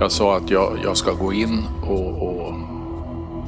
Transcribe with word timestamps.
Jag 0.00 0.12
sa 0.12 0.36
att 0.36 0.50
jag, 0.50 0.78
jag 0.84 0.96
ska 0.96 1.12
gå 1.12 1.32
in 1.32 1.64
och, 1.82 2.22
och 2.22 2.54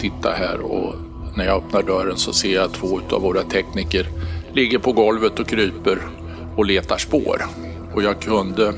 titta 0.00 0.30
här 0.30 0.61
och 0.61 0.95
när 1.37 1.45
jag 1.45 1.56
öppnar 1.56 1.82
dörren 1.82 2.16
så 2.16 2.32
ser 2.32 2.54
jag 2.54 2.64
att 2.64 2.74
två 2.74 3.00
av 3.11 3.22
våra 3.22 3.42
tekniker 3.42 4.08
ligger 4.52 4.78
på 4.78 4.92
golvet 4.92 5.40
och 5.40 5.46
kryper 5.46 5.98
och 6.56 6.64
letar 6.64 6.96
spår. 6.98 7.42
Och 7.94 8.02
jag 8.02 8.21
kunde 8.21 8.68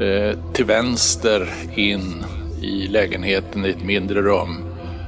eh, 0.00 0.38
till 0.52 0.64
vänster 0.64 1.54
in 1.76 2.24
i 2.62 2.86
lägenheten 2.86 3.66
i 3.66 3.68
ett 3.68 3.84
mindre 3.84 4.22
rum 4.22 4.56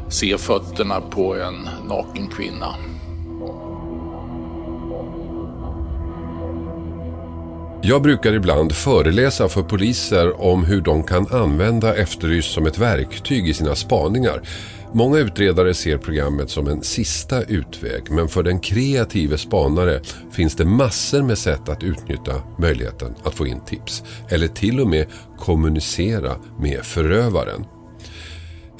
se 0.08 0.38
fötterna 0.38 1.00
på 1.00 1.34
en 1.34 1.68
naken 1.88 2.26
kvinna. 2.26 2.74
Jag 7.84 8.02
brukar 8.02 8.32
ibland 8.32 8.72
föreläsa 8.72 9.48
för 9.48 9.62
poliser 9.62 10.40
om 10.40 10.64
hur 10.64 10.80
de 10.80 11.02
kan 11.02 11.26
använda 11.26 11.94
Efterlyst 11.94 12.50
som 12.52 12.66
ett 12.66 12.78
verktyg 12.78 13.48
i 13.48 13.54
sina 13.54 13.74
spaningar. 13.74 14.42
Många 14.92 15.18
utredare 15.18 15.74
ser 15.74 15.98
programmet 15.98 16.50
som 16.50 16.68
en 16.68 16.82
sista 16.82 17.42
utväg 17.42 18.10
men 18.10 18.28
för 18.28 18.42
den 18.42 18.60
kreative 18.60 19.38
spanare 19.38 20.00
finns 20.32 20.56
det 20.56 20.64
massor 20.64 21.22
med 21.22 21.38
sätt 21.38 21.68
att 21.68 21.82
utnyttja 21.82 22.42
möjligheten 22.58 23.14
att 23.22 23.34
få 23.34 23.46
in 23.46 23.60
tips. 23.60 24.02
Eller 24.28 24.48
till 24.48 24.80
och 24.80 24.88
med 24.88 25.06
kommunicera 25.38 26.36
med 26.58 26.84
förövaren. 26.84 27.64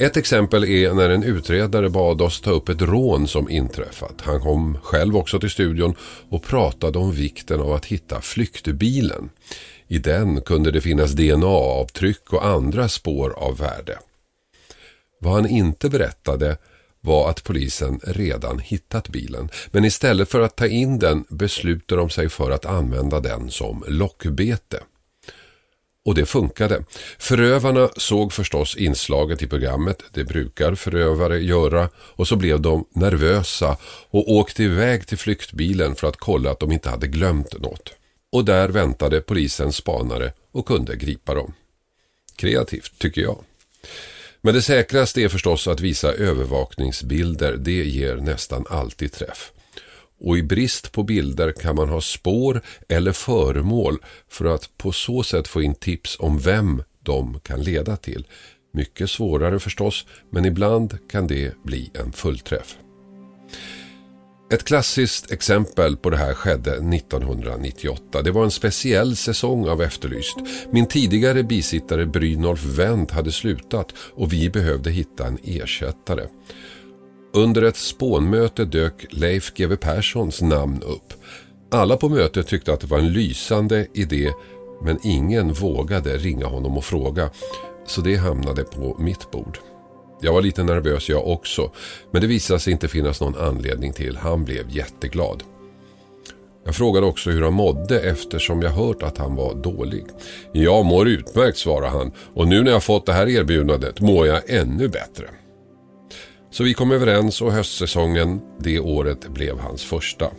Ett 0.03 0.17
exempel 0.17 0.65
är 0.65 0.95
när 0.95 1.11
en 1.11 1.23
utredare 1.23 1.91
bad 1.91 2.23
oss 2.23 2.41
ta 2.41 2.51
upp 2.51 2.69
ett 2.69 2.83
rån 2.83 3.29
som 3.29 3.51
inträffat. 3.51 4.21
Han 4.21 4.41
kom 4.41 4.79
själv 4.83 5.17
också 5.17 5.41
till 5.41 5.51
studion 5.51 5.95
och 6.29 6.43
pratade 6.43 6.99
om 6.99 7.13
vikten 7.13 7.61
av 7.61 7.73
att 7.73 7.85
hitta 7.85 8.21
flyktbilen. 8.21 9.31
I 9.89 9.99
den 9.99 10.41
kunde 10.41 10.71
det 10.71 10.81
finnas 10.81 11.13
DNA-avtryck 11.13 12.33
och 12.33 12.47
andra 12.47 12.89
spår 12.89 13.35
av 13.37 13.59
värde. 13.59 13.99
Vad 15.21 15.33
han 15.33 15.47
inte 15.47 15.89
berättade 15.89 16.57
var 17.01 17.31
att 17.31 17.45
polisen 17.45 18.01
redan 18.03 18.59
hittat 18.59 19.09
bilen. 19.09 19.49
Men 19.71 19.85
istället 19.85 20.29
för 20.29 20.41
att 20.41 20.57
ta 20.57 20.67
in 20.67 20.99
den 20.99 21.25
beslutade 21.29 22.01
de 22.01 22.11
sig 22.11 22.29
för 22.29 22.51
att 22.51 22.67
använda 22.67 23.21
den 23.21 23.51
som 23.51 23.85
lockbete. 23.89 24.81
Och 26.05 26.15
det 26.15 26.27
funkade. 26.27 26.85
Förövarna 27.19 27.89
såg 27.97 28.33
förstås 28.33 28.77
inslaget 28.77 29.43
i 29.43 29.47
programmet, 29.47 30.03
det 30.13 30.25
brukar 30.25 30.75
förövare 30.75 31.39
göra, 31.39 31.89
och 31.97 32.29
så 32.29 32.37
blev 32.37 32.61
de 32.61 32.85
nervösa 32.93 33.77
och 34.11 34.31
åkte 34.33 34.63
iväg 34.63 35.07
till 35.07 35.19
flyktbilen 35.19 35.95
för 35.95 36.09
att 36.09 36.17
kolla 36.17 36.51
att 36.51 36.61
de 36.61 36.73
inte 36.73 36.91
hade 36.91 37.07
glömt 37.07 37.61
något. 37.61 37.93
Och 38.33 38.45
där 38.45 38.69
väntade 38.69 39.21
polisens 39.21 39.77
spanare 39.77 40.33
och 40.53 40.67
kunde 40.67 40.97
gripa 40.97 41.35
dem. 41.35 41.55
Kreativt, 42.37 42.99
tycker 42.99 43.21
jag. 43.21 43.45
Men 44.41 44.55
det 44.55 44.63
säkraste 44.63 45.21
är 45.21 45.29
förstås 45.29 45.69
att 45.69 45.81
visa 45.81 46.13
övervakningsbilder, 46.13 47.57
det 47.57 47.85
ger 47.85 48.17
nästan 48.17 48.65
alltid 48.69 49.13
träff 49.13 49.53
och 50.23 50.39
i 50.39 50.43
brist 50.43 50.93
på 50.93 51.03
bilder 51.03 51.53
kan 51.53 51.77
man 51.77 51.89
ha 51.89 52.01
spår 52.01 52.61
eller 52.89 53.13
föremål 53.13 53.99
för 54.29 54.45
att 54.45 54.79
på 54.79 54.93
så 54.93 55.23
sätt 55.23 55.49
få 55.49 55.63
in 55.63 55.75
tips 55.75 56.17
om 56.21 56.39
vem 56.39 56.83
de 57.03 57.41
kan 57.41 57.63
leda 57.63 57.97
till. 57.97 58.27
Mycket 58.75 59.11
svårare 59.11 59.59
förstås, 59.59 60.07
men 60.31 60.45
ibland 60.45 60.99
kan 61.11 61.27
det 61.27 61.63
bli 61.65 61.91
en 61.95 62.13
fullträff. 62.13 62.77
Ett 64.53 64.65
klassiskt 64.65 65.33
exempel 65.33 65.97
på 65.97 66.11
det 66.11 66.17
här 66.17 66.35
skedde 66.35 66.71
1998. 66.71 68.23
Det 68.23 68.31
var 68.31 68.45
en 68.45 68.51
speciell 68.51 69.17
säsong 69.17 69.69
av 69.69 69.83
Efterlyst. 69.83 70.37
Min 70.71 70.87
tidigare 70.87 71.43
bisittare 71.43 72.07
Brynolf 72.07 72.65
Wendt 72.65 73.11
hade 73.11 73.33
slutat 73.33 73.93
och 74.15 74.33
vi 74.33 74.51
behövde 74.51 74.91
hitta 74.91 75.27
en 75.27 75.39
ersättare. 75.45 76.27
Under 77.35 77.63
ett 77.63 77.77
spånmöte 77.77 78.65
dök 78.65 79.07
Leif 79.11 79.53
GW 79.55 79.77
Perssons 79.77 80.43
namn 80.43 80.83
upp. 80.83 81.13
Alla 81.71 81.97
på 81.97 82.09
mötet 82.09 82.47
tyckte 82.47 82.73
att 82.73 82.81
det 82.81 82.87
var 82.87 82.99
en 82.99 83.13
lysande 83.13 83.87
idé 83.95 84.33
men 84.83 84.99
ingen 85.03 85.53
vågade 85.53 86.17
ringa 86.17 86.47
honom 86.47 86.77
och 86.77 86.85
fråga. 86.85 87.31
Så 87.87 88.01
det 88.01 88.17
hamnade 88.17 88.65
på 88.65 88.97
mitt 88.99 89.31
bord. 89.31 89.59
Jag 90.21 90.33
var 90.33 90.43
lite 90.43 90.65
nervös 90.65 91.09
jag 91.09 91.29
också 91.29 91.71
men 92.11 92.21
det 92.21 92.27
visade 92.27 92.61
sig 92.61 92.73
inte 92.73 92.89
finnas 92.89 93.21
någon 93.21 93.37
anledning 93.37 93.93
till. 93.93 94.17
Han 94.17 94.45
blev 94.45 94.71
jätteglad. 94.71 95.43
Jag 96.65 96.75
frågade 96.75 97.07
också 97.07 97.31
hur 97.31 97.43
han 97.43 97.53
mådde 97.53 98.01
eftersom 98.01 98.63
jag 98.63 98.71
hört 98.71 99.03
att 99.03 99.19
han 99.19 99.35
var 99.35 99.55
dålig. 99.55 100.05
Jag 100.53 100.85
mår 100.85 101.09
utmärkt 101.09 101.59
svarade 101.59 101.91
han 101.91 102.13
och 102.35 102.49
nu 102.49 102.63
när 102.63 102.73
jag 102.73 102.83
fått 102.83 103.07
det 103.07 103.13
här 103.13 103.29
erbjudandet 103.29 104.01
mår 104.01 104.27
jag 104.27 104.51
ännu 104.51 104.89
bättre. 104.89 105.25
Så 106.53 106.65
vi 106.65 106.75
kom 106.75 106.93
överens 106.93 107.43
och 107.43 107.53
höstsäsongen 107.53 108.41
det 108.59 108.81
året 108.81 109.29
blev 109.29 109.59
hans 109.59 109.85
första. 109.85 110.31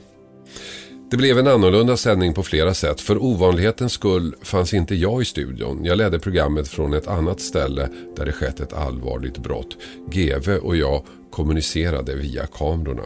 Det 1.11 1.17
blev 1.17 1.39
en 1.39 1.47
annorlunda 1.47 1.97
sändning 1.97 2.33
på 2.33 2.43
flera 2.43 2.73
sätt. 2.73 3.01
För 3.01 3.23
ovanlighetens 3.23 3.93
skull 3.93 4.35
fanns 4.41 4.73
inte 4.73 4.95
jag 4.95 5.21
i 5.21 5.25
studion. 5.25 5.85
Jag 5.85 5.97
ledde 5.97 6.19
programmet 6.19 6.67
från 6.67 6.93
ett 6.93 7.07
annat 7.07 7.39
ställe 7.39 7.89
där 8.15 8.25
det 8.25 8.31
skett 8.31 8.59
ett 8.59 8.73
allvarligt 8.73 9.37
brott. 9.37 9.77
GV 10.07 10.49
och 10.49 10.77
jag 10.77 11.03
kommunicerade 11.31 12.15
via 12.15 12.45
kamerorna. 12.45 13.03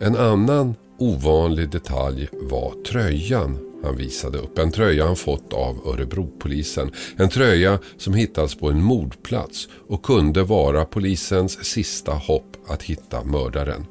En 0.00 0.16
annan 0.16 0.74
ovanlig 0.98 1.70
detalj 1.70 2.28
var 2.32 2.82
tröjan 2.86 3.73
han 3.84 3.96
visade 3.96 4.38
upp. 4.38 4.58
En 4.58 4.72
tröja 4.72 5.06
han 5.06 5.16
fått 5.16 5.52
av 5.52 5.80
Örebropolisen. 5.86 6.90
En 7.16 7.28
tröja 7.28 7.78
som 7.96 8.14
hittats 8.14 8.54
på 8.54 8.70
en 8.70 8.82
mordplats 8.82 9.68
och 9.88 10.02
kunde 10.02 10.42
vara 10.42 10.84
polisens 10.84 11.64
sista 11.64 12.12
hopp 12.12 12.56
att 12.66 12.82
hitta 12.82 13.24
mördaren. 13.24 13.86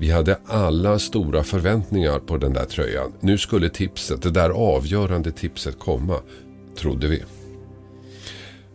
Vi 0.00 0.10
hade 0.10 0.38
alla 0.46 0.98
stora 0.98 1.44
förväntningar 1.44 2.18
på 2.18 2.36
den 2.36 2.52
där 2.52 2.64
tröjan. 2.64 3.12
Nu 3.20 3.38
skulle 3.38 3.68
tipset, 3.68 4.22
det 4.22 4.30
där 4.30 4.50
avgörande 4.50 5.32
tipset 5.32 5.78
komma, 5.78 6.20
trodde 6.76 7.08
vi. 7.08 7.22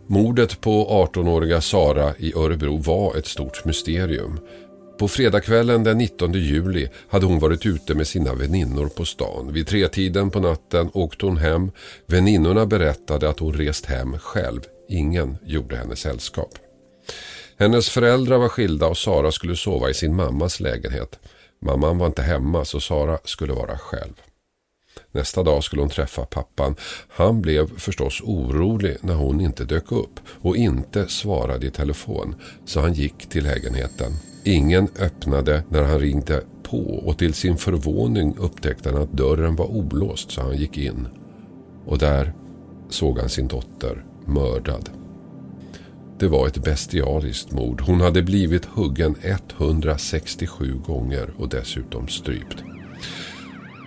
Mordet 0.06 0.60
på 0.60 0.86
18-åriga 1.14 1.60
Sara 1.60 2.14
i 2.18 2.34
Örebro 2.34 2.76
var 2.76 3.16
ett 3.16 3.26
stort 3.26 3.64
mysterium. 3.64 4.38
På 4.98 5.08
fredagskvällen 5.08 5.84
den 5.84 5.98
19 5.98 6.32
juli 6.32 6.88
hade 7.08 7.26
hon 7.26 7.38
varit 7.38 7.66
ute 7.66 7.94
med 7.94 8.06
sina 8.06 8.34
väninnor 8.34 8.88
på 8.88 9.04
stan. 9.04 9.52
Vid 9.52 9.66
tretiden 9.66 10.30
på 10.30 10.40
natten 10.40 10.90
åkte 10.92 11.26
hon 11.26 11.36
hem. 11.36 11.70
Väninnorna 12.06 12.66
berättade 12.66 13.28
att 13.28 13.38
hon 13.38 13.52
rest 13.52 13.86
hem 13.86 14.18
själv. 14.18 14.60
Ingen 14.88 15.36
gjorde 15.44 15.76
henne 15.76 15.96
sällskap. 15.96 16.58
Hennes 17.58 17.88
föräldrar 17.88 18.38
var 18.38 18.48
skilda 18.48 18.86
och 18.86 18.98
Sara 18.98 19.32
skulle 19.32 19.56
sova 19.56 19.90
i 19.90 19.94
sin 19.94 20.16
mammas 20.16 20.60
lägenhet. 20.60 21.18
Mamman 21.62 21.98
var 21.98 22.06
inte 22.06 22.22
hemma 22.22 22.64
så 22.64 22.80
Sara 22.80 23.18
skulle 23.24 23.52
vara 23.52 23.78
själv. 23.78 24.12
Nästa 25.12 25.42
dag 25.42 25.64
skulle 25.64 25.82
hon 25.82 25.90
träffa 25.90 26.24
pappan. 26.24 26.76
Han 27.08 27.42
blev 27.42 27.78
förstås 27.78 28.20
orolig 28.24 28.96
när 29.00 29.14
hon 29.14 29.40
inte 29.40 29.64
dök 29.64 29.92
upp 29.92 30.20
och 30.40 30.56
inte 30.56 31.08
svarade 31.08 31.66
i 31.66 31.70
telefon 31.70 32.34
så 32.64 32.80
han 32.80 32.94
gick 32.94 33.28
till 33.28 33.44
lägenheten. 33.44 34.12
Ingen 34.46 34.88
öppnade 34.98 35.62
när 35.68 35.82
han 35.82 35.98
ringde 35.98 36.42
på 36.62 37.02
och 37.06 37.18
till 37.18 37.34
sin 37.34 37.56
förvåning 37.56 38.36
upptäckte 38.38 38.90
han 38.90 39.02
att 39.02 39.12
dörren 39.12 39.56
var 39.56 39.66
olåst 39.66 40.30
så 40.30 40.42
han 40.42 40.56
gick 40.56 40.78
in. 40.78 41.06
Och 41.86 41.98
där 41.98 42.32
såg 42.88 43.18
han 43.18 43.28
sin 43.28 43.48
dotter 43.48 44.04
mördad. 44.24 44.90
Det 46.18 46.28
var 46.28 46.46
ett 46.46 46.64
bestialiskt 46.64 47.52
mord. 47.52 47.80
Hon 47.80 48.00
hade 48.00 48.22
blivit 48.22 48.64
huggen 48.64 49.16
167 49.22 50.74
gånger 50.86 51.30
och 51.36 51.48
dessutom 51.48 52.08
strypt. 52.08 52.64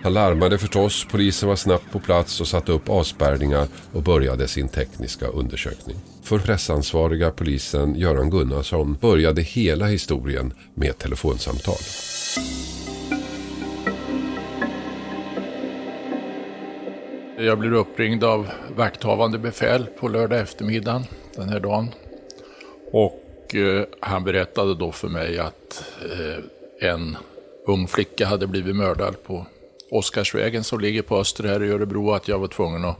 Han 0.02 0.12
larmade 0.12 0.58
förstås, 0.58 1.06
polisen 1.10 1.48
var 1.48 1.56
snabbt 1.56 1.92
på 1.92 2.00
plats 2.00 2.40
och 2.40 2.48
satte 2.48 2.72
upp 2.72 2.88
avspärrningar 2.88 3.68
och 3.92 4.02
började 4.02 4.48
sin 4.48 4.68
tekniska 4.68 5.26
undersökning. 5.26 5.96
För 6.28 6.38
pressansvariga 6.38 7.30
polisen 7.30 7.94
Göran 7.94 8.30
Gunnarsson 8.30 8.94
började 9.00 9.42
hela 9.42 9.86
historien 9.86 10.52
med 10.74 10.98
telefonsamtal. 10.98 11.76
Jag 17.38 17.58
blir 17.58 17.72
uppringd 17.72 18.24
av 18.24 18.48
vakthavande 18.76 19.38
befäl 19.38 19.86
på 20.00 20.08
lördag 20.08 20.40
eftermiddag 20.40 21.04
den 21.36 21.48
här 21.48 21.60
dagen. 21.60 21.88
Och 22.92 23.54
eh, 23.54 23.84
han 24.00 24.24
berättade 24.24 24.74
då 24.74 24.92
för 24.92 25.08
mig 25.08 25.38
att 25.38 25.84
eh, 26.02 26.90
en 26.90 27.16
ung 27.66 27.86
flicka 27.86 28.26
hade 28.26 28.46
blivit 28.46 28.76
mördad 28.76 29.22
på 29.22 29.46
Oscarsvägen 29.90 30.64
som 30.64 30.80
ligger 30.80 31.02
på 31.02 31.16
Öster 31.16 31.44
här 31.44 31.62
i 31.62 31.70
Örebro 31.70 32.10
att 32.10 32.28
jag 32.28 32.38
var 32.38 32.48
tvungen 32.48 32.84
att, 32.84 32.98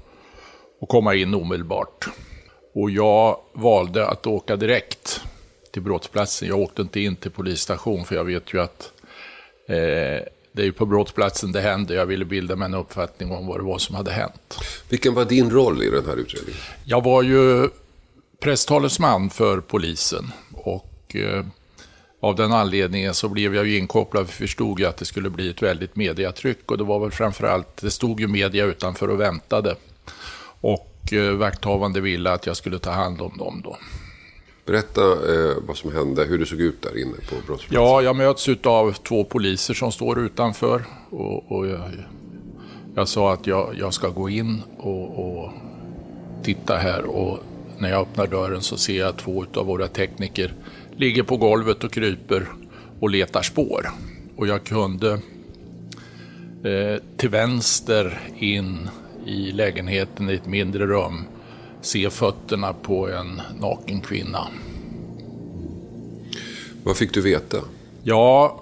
att 0.82 0.88
komma 0.88 1.14
in 1.14 1.34
omedelbart. 1.34 2.08
Och 2.80 2.90
jag 2.90 3.40
valde 3.52 4.06
att 4.06 4.26
åka 4.26 4.56
direkt 4.56 5.20
till 5.72 5.82
brottsplatsen. 5.82 6.48
Jag 6.48 6.58
åkte 6.58 6.82
inte 6.82 7.00
in 7.00 7.16
till 7.16 7.30
polisstation 7.30 8.04
för 8.04 8.14
jag 8.14 8.24
vet 8.24 8.54
ju 8.54 8.60
att 8.60 8.92
eh, 9.68 10.24
det 10.52 10.62
är 10.62 10.64
ju 10.64 10.72
på 10.72 10.86
brottsplatsen 10.86 11.52
det 11.52 11.60
hände. 11.60 11.94
Jag 11.94 12.06
ville 12.06 12.24
bilda 12.24 12.56
mig 12.56 12.66
en 12.66 12.74
uppfattning 12.74 13.32
om 13.32 13.46
vad 13.46 13.58
det 13.58 13.62
var 13.62 13.78
som 13.78 13.94
hade 13.94 14.10
hänt. 14.10 14.58
Vilken 14.88 15.14
var 15.14 15.24
din 15.24 15.50
roll 15.50 15.82
i 15.82 15.90
den 15.90 16.06
här 16.06 16.16
utredningen? 16.16 16.60
Jag 16.84 17.04
var 17.04 17.22
ju 17.22 17.68
presstalesman 18.40 19.30
för 19.30 19.60
polisen. 19.60 20.32
Och 20.52 21.16
eh, 21.16 21.44
av 22.20 22.36
den 22.36 22.52
anledningen 22.52 23.14
så 23.14 23.28
blev 23.28 23.54
jag 23.54 23.66
ju 23.66 23.78
inkopplad. 23.78 24.26
Vi 24.26 24.32
förstod 24.32 24.80
ju 24.80 24.86
att 24.86 24.96
det 24.96 25.04
skulle 25.04 25.30
bli 25.30 25.50
ett 25.50 25.62
väldigt 25.62 25.96
mediatryck. 25.96 26.70
Och 26.70 26.78
det 26.78 26.84
var 26.84 27.00
väl 27.00 27.10
framförallt, 27.10 27.76
det 27.76 27.90
stod 27.90 28.20
ju 28.20 28.26
media 28.26 28.64
utanför 28.64 29.10
och 29.10 29.20
väntade. 29.20 29.76
Och 30.60 30.87
eh, 31.12 31.32
vakthavande 31.32 32.00
ville 32.00 32.30
att 32.30 32.46
jag 32.46 32.56
skulle 32.56 32.78
ta 32.78 32.90
hand 32.90 33.20
om 33.20 33.36
dem 33.38 33.60
då. 33.64 33.76
Berätta 34.66 35.02
eh, 35.02 35.56
vad 35.66 35.76
som 35.76 35.92
hände, 35.92 36.24
hur 36.24 36.38
det 36.38 36.46
såg 36.46 36.60
ut 36.60 36.82
där 36.82 36.98
inne 36.98 37.12
på 37.12 37.34
brottsplatsen. 37.46 37.68
Ja, 37.70 38.02
jag 38.02 38.16
möts 38.16 38.48
av 38.64 38.92
två 38.92 39.24
poliser 39.24 39.74
som 39.74 39.92
står 39.92 40.18
utanför. 40.18 40.84
Och, 41.10 41.52
och 41.52 41.66
jag, 41.66 41.80
jag, 42.94 43.08
sa 43.08 43.32
att 43.32 43.46
jag, 43.46 43.74
jag 43.78 43.94
ska 43.94 44.08
gå 44.08 44.28
in 44.28 44.62
och, 44.76 45.18
och, 45.18 45.52
titta 46.42 46.76
här. 46.76 47.04
Och 47.04 47.38
när 47.78 47.90
jag 47.90 48.02
öppnar 48.02 48.26
dörren 48.26 48.62
så 48.62 48.76
ser 48.76 48.98
jag 48.98 49.08
att 49.08 49.18
två 49.18 49.44
av 49.54 49.66
våra 49.66 49.88
tekniker 49.88 50.54
ligger 50.96 51.22
på 51.22 51.36
golvet 51.36 51.84
och 51.84 51.92
kryper 51.92 52.46
och 53.00 53.10
letar 53.10 53.42
spår. 53.42 53.90
Och 54.36 54.46
jag 54.46 54.64
kunde 54.64 55.12
eh, 56.64 57.02
till 57.16 57.28
vänster 57.28 58.20
in 58.38 58.88
i 59.28 59.52
lägenheten 59.52 60.30
i 60.30 60.34
ett 60.34 60.46
mindre 60.46 60.86
rum 60.86 61.24
se 61.80 62.10
fötterna 62.10 62.72
på 62.72 63.08
en 63.08 63.42
naken 63.60 64.00
kvinna. 64.00 64.48
Vad 66.84 66.96
fick 66.96 67.14
du 67.14 67.20
veta? 67.20 67.56
Ja, 68.02 68.60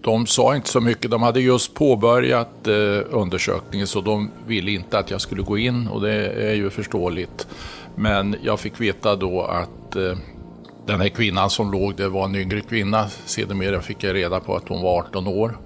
de 0.00 0.26
sa 0.26 0.56
inte 0.56 0.68
så 0.68 0.80
mycket. 0.80 1.10
De 1.10 1.22
hade 1.22 1.40
just 1.40 1.74
påbörjat 1.74 2.68
eh, 2.68 3.00
undersökningen 3.10 3.86
så 3.86 4.00
de 4.00 4.30
ville 4.46 4.70
inte 4.70 4.98
att 4.98 5.10
jag 5.10 5.20
skulle 5.20 5.42
gå 5.42 5.58
in 5.58 5.88
och 5.88 6.00
det 6.00 6.26
är 6.26 6.54
ju 6.54 6.70
förståeligt. 6.70 7.46
Men 7.96 8.36
jag 8.42 8.60
fick 8.60 8.80
veta 8.80 9.16
då 9.16 9.42
att 9.42 9.96
eh, 9.96 10.16
den 10.86 11.00
här 11.00 11.08
kvinnan 11.08 11.50
som 11.50 11.72
låg 11.72 11.96
där 11.96 12.08
var 12.08 12.24
en 12.24 12.34
yngre 12.34 12.60
kvinna. 12.60 13.08
Sedermera 13.08 13.80
fick 13.80 14.04
jag 14.04 14.14
reda 14.14 14.40
på 14.40 14.56
att 14.56 14.68
hon 14.68 14.82
var 14.82 14.98
18 14.98 15.26
år 15.26 15.58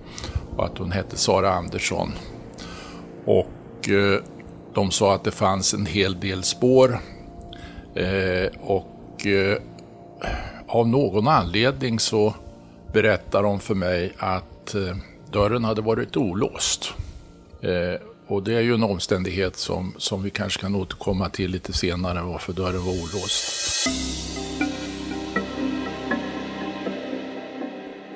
och 0.57 0.65
att 0.65 0.79
hon 0.79 0.93
hette 0.93 1.17
Sara 1.17 1.53
Andersson. 1.53 2.13
Och 3.25 3.47
Eh, 3.89 4.21
de 4.75 4.91
sa 4.91 5.15
att 5.15 5.25
det 5.25 5.31
fanns 5.31 5.75
en 5.75 5.87
hel 5.87 6.21
del 6.21 6.43
spår. 6.43 6.99
Eh, 7.95 8.51
och 8.61 9.27
eh, 9.27 9.59
av 10.67 10.89
någon 10.89 11.29
anledning 11.29 11.99
så 11.99 12.35
berättade 12.93 13.49
de 13.49 13.61
för 13.61 13.75
mig 13.75 14.13
att 14.19 14.75
dörren 15.33 15.65
hade 15.65 15.83
varit 15.83 16.17
olåst. 16.17 16.95
Och 18.27 18.43
det 18.43 18.55
är 18.55 18.61
ju 18.61 18.75
en 18.75 18.83
omständighet 18.83 19.57
som, 19.57 19.95
som 19.99 20.23
vi 20.23 20.31
kanske 20.31 20.61
kan 20.61 20.75
återkomma 20.75 21.29
till 21.29 21.51
lite 21.51 21.73
senare, 21.73 22.23
varför 22.23 22.53
dörren 22.53 22.85
var 22.85 22.93
olåst. 22.93 23.89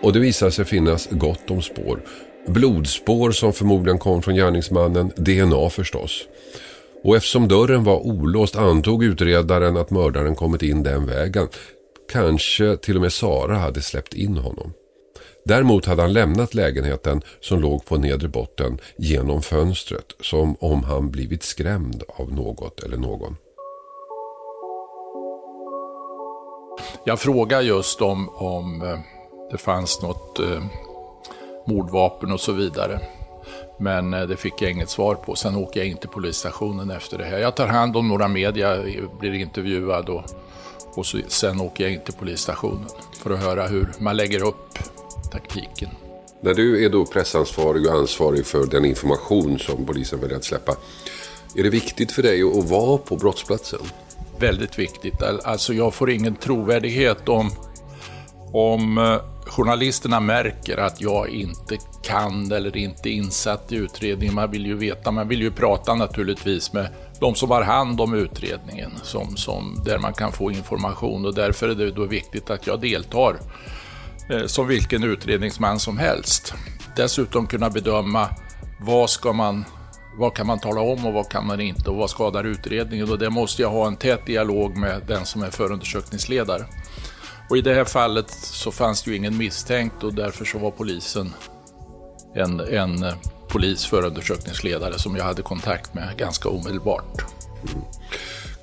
Och 0.02 0.12
det 0.12 0.18
visade 0.18 0.52
sig 0.52 0.64
finnas 0.64 1.08
gott 1.10 1.50
om 1.50 1.62
spår. 1.62 2.02
Blodspår 2.46 3.30
som 3.30 3.52
förmodligen 3.52 3.98
kom 3.98 4.22
från 4.22 4.34
gärningsmannen, 4.34 5.12
DNA 5.16 5.70
förstås. 5.70 6.24
Och 7.04 7.16
eftersom 7.16 7.48
dörren 7.48 7.84
var 7.84 8.06
olåst 8.06 8.56
antog 8.56 9.04
utredaren 9.04 9.76
att 9.76 9.90
mördaren 9.90 10.34
kommit 10.34 10.62
in 10.62 10.82
den 10.82 11.06
vägen. 11.06 11.48
Kanske 12.12 12.76
till 12.76 12.96
och 12.96 13.02
med 13.02 13.12
Sara 13.12 13.56
hade 13.56 13.82
släppt 13.82 14.14
in 14.14 14.36
honom. 14.36 14.72
Däremot 15.44 15.86
hade 15.86 16.02
han 16.02 16.12
lämnat 16.12 16.54
lägenheten 16.54 17.22
som 17.40 17.60
låg 17.60 17.84
på 17.84 17.96
nedre 17.96 18.28
botten 18.28 18.78
genom 18.96 19.42
fönstret 19.42 20.06
som 20.20 20.56
om 20.60 20.84
han 20.84 21.10
blivit 21.10 21.42
skrämd 21.42 22.02
av 22.08 22.32
något 22.32 22.82
eller 22.82 22.96
någon. 22.96 23.36
Jag 27.04 27.20
frågade 27.20 27.64
just 27.64 28.02
om, 28.02 28.28
om 28.28 28.82
eh, 28.82 28.98
det 29.50 29.58
fanns 29.58 30.02
något 30.02 30.38
eh, 30.38 30.62
mordvapen 31.66 32.32
och 32.32 32.40
så 32.40 32.52
vidare. 32.52 33.00
Men 33.78 34.14
eh, 34.14 34.22
det 34.22 34.36
fick 34.36 34.62
jag 34.62 34.70
inget 34.70 34.90
svar 34.90 35.14
på. 35.14 35.34
Sen 35.34 35.56
åker 35.56 35.80
jag 35.80 35.88
in 35.88 35.96
till 35.96 36.08
polisstationen 36.08 36.90
efter 36.90 37.18
det 37.18 37.24
här. 37.24 37.38
Jag 37.38 37.56
tar 37.56 37.66
hand 37.66 37.96
om 37.96 38.08
några 38.08 38.28
media, 38.28 38.78
blir 39.20 39.32
intervjuad 39.32 40.08
och, 40.08 40.24
och 40.94 41.06
så, 41.06 41.18
sen 41.28 41.60
åker 41.60 41.84
jag 41.84 41.92
in 41.92 42.00
till 42.00 42.14
polisstationen 42.14 42.86
för 43.22 43.30
att 43.30 43.40
höra 43.40 43.66
hur 43.66 43.92
man 43.98 44.16
lägger 44.16 44.44
upp 44.44 44.78
taktiken. 45.30 45.88
När 46.40 46.54
du 46.54 46.84
är 46.84 46.90
då 46.90 47.06
pressansvarig 47.06 47.86
och 47.86 47.92
ansvarig 47.92 48.46
för 48.46 48.66
den 48.66 48.84
information 48.84 49.58
som 49.58 49.86
polisen 49.86 50.20
väljer 50.20 50.36
att 50.36 50.44
släppa. 50.44 50.72
Är 51.56 51.62
det 51.62 51.70
viktigt 51.70 52.12
för 52.12 52.22
dig 52.22 52.42
att 52.42 52.70
vara 52.70 52.98
på 52.98 53.16
brottsplatsen? 53.16 53.80
Väldigt 54.38 54.78
viktigt. 54.78 55.22
Alltså 55.22 55.74
jag 55.74 55.94
får 55.94 56.10
ingen 56.10 56.36
trovärdighet 56.36 57.28
om, 57.28 57.50
om 58.52 58.98
eh, 58.98 59.31
journalisterna 59.52 60.20
märker 60.20 60.76
att 60.76 61.00
jag 61.00 61.28
inte 61.28 61.78
kan 62.02 62.52
eller 62.52 62.76
inte 62.76 63.08
är 63.08 63.12
insatt 63.12 63.72
i 63.72 63.76
utredningen. 63.76 64.34
Man 64.34 64.50
vill 64.50 64.66
ju 64.66 64.76
veta, 64.76 65.10
man 65.10 65.28
vill 65.28 65.40
ju 65.40 65.50
prata 65.50 65.94
naturligtvis 65.94 66.72
med 66.72 66.88
de 67.20 67.34
som 67.34 67.50
har 67.50 67.62
hand 67.62 68.00
om 68.00 68.14
utredningen, 68.14 68.90
som, 69.02 69.36
som, 69.36 69.82
där 69.84 69.98
man 69.98 70.12
kan 70.12 70.32
få 70.32 70.50
information 70.50 71.26
och 71.26 71.34
därför 71.34 71.68
är 71.68 71.74
det 71.74 71.90
då 71.90 72.04
viktigt 72.04 72.50
att 72.50 72.66
jag 72.66 72.80
deltar 72.80 73.36
eh, 74.30 74.46
som 74.46 74.66
vilken 74.66 75.04
utredningsman 75.04 75.78
som 75.78 75.98
helst. 75.98 76.54
Dessutom 76.96 77.46
kunna 77.46 77.70
bedöma 77.70 78.28
vad 78.80 79.10
ska 79.10 79.32
man 79.32 79.64
vad 80.18 80.34
kan 80.34 80.46
man 80.46 80.58
tala 80.58 80.80
om 80.80 81.06
och 81.06 81.12
vad 81.12 81.28
kan 81.28 81.46
man 81.46 81.60
inte 81.60 81.90
och 81.90 81.96
vad 81.96 82.10
skadar 82.10 82.44
utredningen? 82.44 83.10
Och 83.10 83.18
det 83.18 83.30
måste 83.30 83.62
jag 83.62 83.70
ha 83.70 83.86
en 83.86 83.96
tät 83.96 84.26
dialog 84.26 84.76
med 84.76 85.02
den 85.06 85.26
som 85.26 85.42
är 85.42 85.50
förundersökningsledare. 85.50 86.64
Och 87.50 87.56
i 87.56 87.60
det 87.60 87.74
här 87.74 87.84
fallet 87.84 88.30
så 88.30 88.70
fanns 88.70 89.02
det 89.02 89.10
ju 89.10 89.16
ingen 89.16 89.36
misstänkt 89.36 90.04
och 90.04 90.14
därför 90.14 90.44
så 90.44 90.58
var 90.58 90.70
polisen 90.70 91.34
en, 92.34 92.60
en 92.60 93.02
eh, 93.02 93.14
polis 93.48 93.86
förundersökningsledare 93.86 94.98
som 94.98 95.16
jag 95.16 95.24
hade 95.24 95.42
kontakt 95.42 95.94
med 95.94 96.16
ganska 96.16 96.48
omedelbart. 96.48 97.24
Mm. 97.72 97.84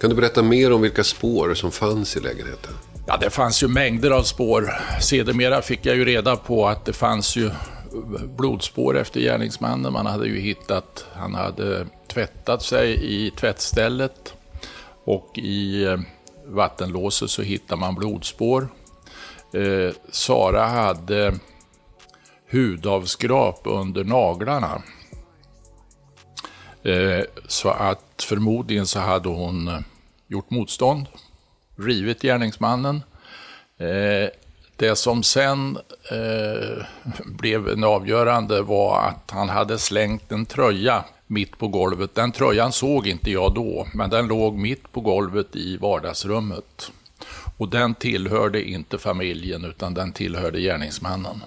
Kan 0.02 0.10
du 0.10 0.16
berätta 0.16 0.44
mer 0.44 0.72
om 0.72 0.82
vilka 0.82 1.04
spår 1.04 1.54
som 1.54 1.72
fanns 1.72 2.18
i 2.18 2.20
lägenheten? 2.20 2.74
Ja, 3.08 3.18
det 3.18 3.30
fanns 3.30 3.64
ju 3.64 3.68
mängder 3.68 4.12
av 4.12 4.24
spår. 4.24 4.74
Sedermera 5.02 5.62
fick 5.62 5.86
jag 5.86 5.96
ju 5.96 6.06
reda 6.06 6.36
på 6.36 6.68
att 6.68 6.86
det 6.86 6.94
fanns 6.94 7.36
ju 7.36 7.52
blodspår 8.38 8.98
efter 8.98 9.20
gärningsmannen. 9.20 9.94
Man 9.94 10.06
hade 10.06 10.28
ju 10.28 10.40
hittat, 10.40 11.06
han 11.14 11.36
hade 11.36 11.88
tvättat 12.08 12.64
sig 12.64 13.06
i 13.06 13.32
tvättstället 13.32 14.34
och 15.06 15.38
i 15.38 15.84
eh, 15.84 16.00
vattenlåset 16.46 17.30
så 17.30 17.42
hittar 17.42 17.76
man 17.76 17.96
blodspår. 17.96 18.68
Eh, 19.54 19.94
Sara 20.12 20.66
hade 20.66 21.34
hudavskrap 22.52 23.62
under 23.64 24.04
naglarna. 24.04 24.82
Eh, 26.84 27.26
så 27.48 27.70
att 27.70 28.24
förmodligen 28.24 28.88
så 28.88 29.00
hade 29.00 29.30
hon 29.30 29.68
eh, 29.68 29.80
gjort 30.28 30.50
motstånd, 30.50 31.08
rivit 31.76 32.22
gärningsmannen. 32.22 33.04
Eh, 33.78 34.30
det 34.76 34.96
som 34.96 35.24
sen 35.24 35.78
eh, 36.12 36.86
blev 37.26 37.70
en 37.70 37.84
avgörande 37.84 38.62
var 38.62 39.02
att 39.02 39.32
han 39.32 39.50
hade 39.50 39.78
slängt 39.78 40.32
en 40.32 40.46
tröja 40.46 41.04
mitt 41.28 41.58
på 41.58 41.68
golvet. 41.68 42.16
Den 42.16 42.32
tröjan 42.32 42.72
såg 42.72 43.08
inte 43.08 43.32
jag 43.32 43.54
då, 43.54 43.88
men 43.94 44.10
den 44.10 44.28
låg 44.28 44.58
mitt 44.58 44.92
på 44.92 45.02
golvet 45.02 45.56
i 45.56 45.78
vardagsrummet. 45.78 46.92
Och 47.60 47.70
den 47.70 47.96
tillhörde 47.96 48.64
inte 48.64 48.98
familjen, 48.98 49.66
utan 49.66 49.94
den 49.94 50.14
tillhörde 50.14 50.62
gärningsmannen. 50.62 51.42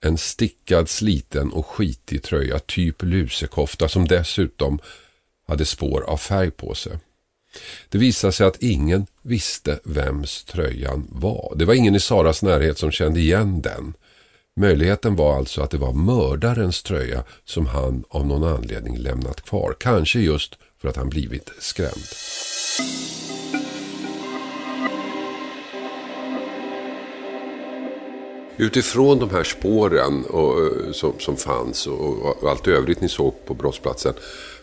En 0.00 0.18
stickad, 0.18 0.88
sliten 0.88 1.52
och 1.52 1.66
skitig 1.66 2.22
tröja, 2.22 2.58
typ 2.58 3.02
lusekofta, 3.02 3.88
som 3.88 4.08
dessutom 4.08 4.78
hade 5.48 5.64
spår 5.64 6.02
av 6.02 6.16
färg 6.16 6.50
på 6.50 6.74
sig. 6.74 6.98
Det 7.88 7.98
visade 7.98 8.32
sig 8.32 8.46
att 8.46 8.62
ingen 8.62 9.06
visste 9.22 9.80
vems 9.84 10.44
tröjan 10.44 11.06
var. 11.10 11.52
Det 11.56 11.64
var 11.64 11.74
ingen 11.74 11.94
i 11.94 12.00
Saras 12.00 12.42
närhet 12.42 12.78
som 12.78 12.90
kände 12.90 13.20
igen 13.20 13.62
den. 13.62 13.94
Möjligheten 14.56 15.16
var 15.16 15.36
alltså 15.36 15.62
att 15.62 15.70
det 15.70 15.78
var 15.78 15.92
mördarens 15.92 16.82
tröja 16.82 17.24
som 17.44 17.66
han 17.66 18.04
av 18.08 18.26
någon 18.26 18.44
anledning 18.44 18.98
lämnat 18.98 19.40
kvar. 19.40 19.76
Kanske 19.80 20.20
just 20.20 20.58
för 20.78 20.88
att 20.88 20.96
han 20.96 21.08
blivit 21.08 21.50
skrämd. 21.58 22.08
Utifrån 28.62 29.18
de 29.18 29.30
här 29.30 29.44
spåren 29.44 30.24
och, 30.24 30.60
eh, 30.60 30.92
som, 30.92 31.12
som 31.18 31.36
fanns 31.36 31.86
och, 31.86 32.42
och 32.42 32.50
allt 32.50 32.68
övrigt 32.68 33.00
ni 33.00 33.08
såg 33.08 33.46
på 33.46 33.54
brottsplatsen. 33.54 34.14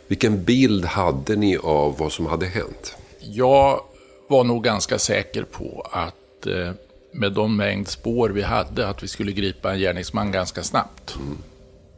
Vilken 0.07 0.43
bild 0.43 0.85
hade 0.85 1.35
ni 1.35 1.57
av 1.57 1.97
vad 1.97 2.11
som 2.11 2.25
hade 2.25 2.45
hänt? 2.45 2.97
Jag 3.19 3.81
var 4.27 4.43
nog 4.43 4.63
ganska 4.63 4.99
säker 4.99 5.43
på 5.43 5.87
att 5.91 6.47
eh, 6.47 6.71
med 7.11 7.33
de 7.33 7.57
mängd 7.57 7.87
spår 7.87 8.29
vi 8.29 8.41
hade 8.41 8.87
att 8.87 9.03
vi 9.03 9.07
skulle 9.07 9.31
gripa 9.31 9.73
en 9.73 9.79
gärningsman 9.79 10.31
ganska 10.31 10.63
snabbt. 10.63 11.15
Mm. 11.15 11.37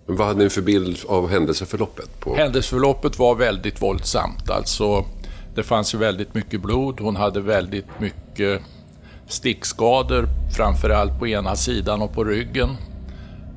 Men 0.05 0.15
vad 0.15 0.27
hade 0.27 0.43
ni 0.43 0.49
för 0.49 0.61
bild 0.61 0.97
av 1.07 1.29
händelseförloppet? 1.29 2.19
På? 2.19 2.35
Händelseförloppet 2.35 3.19
var 3.19 3.35
väldigt 3.35 3.81
våldsamt. 3.81 4.49
Alltså, 4.49 5.05
det 5.55 5.63
fanns 5.63 5.93
ju 5.93 5.97
väldigt 5.97 6.33
mycket 6.33 6.61
blod. 6.61 6.99
Hon 6.99 7.15
hade 7.15 7.41
väldigt 7.41 7.99
mycket 7.99 8.61
stickskador, 9.27 10.27
framförallt 10.55 11.19
på 11.19 11.27
ena 11.27 11.55
sidan 11.55 12.01
och 12.01 12.13
på 12.13 12.23
ryggen. 12.23 12.77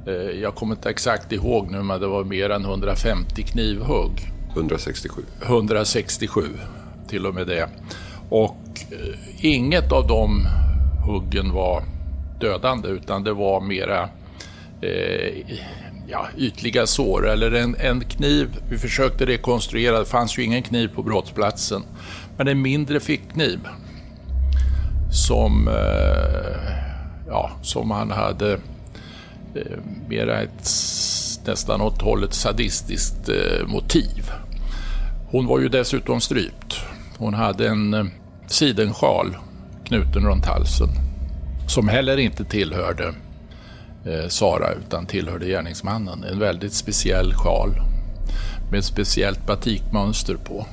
Eh, 0.07 0.13
jag 0.15 0.55
kommer 0.55 0.75
inte 0.75 0.91
exakt 0.91 1.33
ihåg 1.33 1.71
nu, 1.71 1.83
men 1.83 2.01
det 2.01 2.07
var 2.07 2.25
mer 2.25 2.51
än 2.51 2.65
150 2.65 3.43
knivhugg. 3.43 4.31
167. 4.53 5.23
167, 5.43 6.43
till 7.09 7.27
och 7.27 7.35
med 7.35 7.47
det. 7.47 7.69
Och 8.29 8.61
eh, 8.91 9.45
inget 9.45 9.93
av 9.93 10.07
de 10.07 10.47
huggen 11.07 11.53
var 11.53 11.83
dödande, 12.41 12.89
utan 12.89 13.25
det 13.25 13.33
var 13.33 13.61
mera 13.61 14.09
eh, 14.81 15.47
ja, 16.09 16.27
ytliga 16.39 16.87
sår 16.87 17.29
eller 17.29 17.53
en, 17.53 17.77
en 17.79 18.01
kniv. 18.01 18.49
Vi 18.71 18.79
försökte 18.79 19.27
rekonstruera, 19.27 19.99
det 19.99 20.05
fanns 20.05 20.39
ju 20.39 20.43
ingen 20.43 20.63
kniv 20.63 20.89
på 20.95 21.03
brottsplatsen, 21.03 21.83
men 22.37 22.49
en 22.49 22.63
mindre 22.63 23.01
fickkniv 23.01 23.59
som, 25.15 25.69
eh, 25.69 26.73
ja, 27.29 27.51
som 27.63 27.91
han 27.91 28.11
hade 28.11 28.53
eh, 29.55 29.79
mera 30.09 30.43
ett 30.43 30.71
nästan 31.47 31.81
åt 31.81 32.03
hållet 32.03 32.35
sadistiskt 32.35 33.29
eh, 33.29 33.67
motiv. 33.67 34.31
Hon 35.31 35.47
var 35.47 35.59
ju 35.61 35.69
dessutom 35.69 36.21
strypt. 36.21 36.81
Hon 37.19 37.35
hade 37.35 37.69
en 37.69 38.11
sidensjal 38.47 39.37
knuten 39.85 40.27
runt 40.27 40.47
halsen 40.47 40.89
som 41.69 41.89
heller 41.89 42.17
inte 42.17 42.45
tillhörde 42.45 43.15
Sara 44.29 44.73
utan 44.73 45.07
tillhörde 45.07 45.47
gärningsmannen. 45.47 46.25
En 46.25 46.39
väldigt 46.39 46.73
speciell 46.73 47.35
sjal 47.35 47.71
med 48.71 48.79
ett 48.79 48.85
speciellt 48.85 49.47
batikmönster 49.47 50.35
på. 50.35 50.67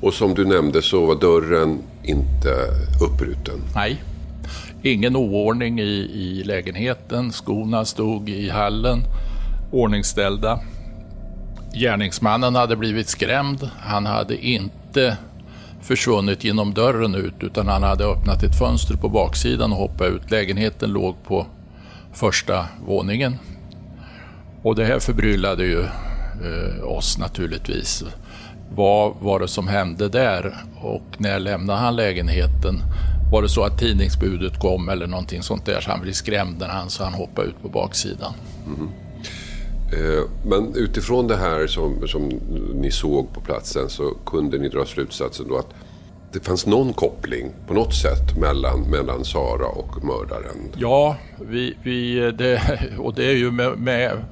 Och 0.00 0.14
som 0.14 0.34
du 0.34 0.44
nämnde 0.44 0.82
så 0.82 1.06
var 1.06 1.14
dörren 1.14 1.82
inte 2.04 2.54
uppbruten? 3.00 3.62
Nej. 3.74 4.02
Ingen 4.82 5.16
oordning 5.16 5.80
i, 5.80 6.10
i 6.14 6.44
lägenheten. 6.44 7.32
Skorna 7.32 7.84
stod 7.84 8.28
i 8.28 8.50
hallen, 8.50 9.02
ordningställda. 9.72 10.60
Gärningsmannen 11.74 12.54
hade 12.54 12.76
blivit 12.76 13.08
skrämd. 13.08 13.70
Han 13.78 14.06
hade 14.06 14.46
inte 14.46 15.16
försvunnit 15.80 16.44
genom 16.44 16.74
dörren 16.74 17.14
ut 17.14 17.34
utan 17.40 17.68
han 17.68 17.82
hade 17.82 18.04
öppnat 18.04 18.42
ett 18.42 18.58
fönster 18.58 18.96
på 18.96 19.08
baksidan 19.08 19.72
och 19.72 19.78
hoppat 19.78 20.08
ut. 20.08 20.30
Lägenheten 20.30 20.90
låg 20.90 21.14
på 21.24 21.46
första 22.12 22.66
våningen. 22.86 23.38
Och 24.62 24.74
det 24.74 24.84
här 24.84 24.98
förbryllade 24.98 25.64
ju 25.64 25.80
eh, 25.80 26.84
oss 26.84 27.18
naturligtvis. 27.18 28.04
Vad 28.70 29.14
var 29.20 29.40
det 29.40 29.48
som 29.48 29.68
hände 29.68 30.08
där 30.08 30.54
och 30.80 31.02
när 31.18 31.38
lämnade 31.38 31.78
han 31.78 31.96
lägenheten? 31.96 32.82
Var 33.32 33.42
det 33.42 33.48
så 33.48 33.62
att 33.62 33.78
tidningsbudet 33.78 34.60
kom 34.60 34.88
eller 34.88 35.06
någonting 35.06 35.42
sånt 35.42 35.66
där 35.66 35.80
så 35.80 35.90
han 35.90 36.00
blev 36.00 36.12
skrämd 36.12 36.58
när 36.58 36.68
han, 36.68 36.90
så 36.90 37.04
han 37.04 37.14
hoppade 37.14 37.48
ut 37.48 37.62
på 37.62 37.68
baksidan. 37.68 38.32
Mm. 38.66 38.88
Eh, 39.92 40.24
men 40.44 40.74
utifrån 40.76 41.28
det 41.28 41.36
här 41.36 41.66
som, 41.66 42.08
som 42.08 42.28
ni 42.74 42.90
såg 42.90 43.32
på 43.32 43.40
platsen 43.40 43.88
så 43.88 44.14
kunde 44.26 44.58
ni 44.58 44.68
dra 44.68 44.84
slutsatsen 44.84 45.48
då 45.48 45.58
att 45.58 45.74
det 46.32 46.40
fanns 46.40 46.66
någon 46.66 46.92
koppling 46.92 47.52
på 47.66 47.74
något 47.74 47.94
sätt 47.94 48.38
mellan, 48.38 48.90
mellan 48.90 49.24
Sara 49.24 49.66
och 49.66 50.04
mördaren? 50.04 50.56
Ja, 50.76 51.16
vi, 51.40 51.76
vi, 51.82 52.30
det, 52.38 52.60
och 52.98 53.14
det 53.14 53.24
är 53.24 53.36
ju 53.36 53.50
med, 53.50 53.78
med, 53.78 54.24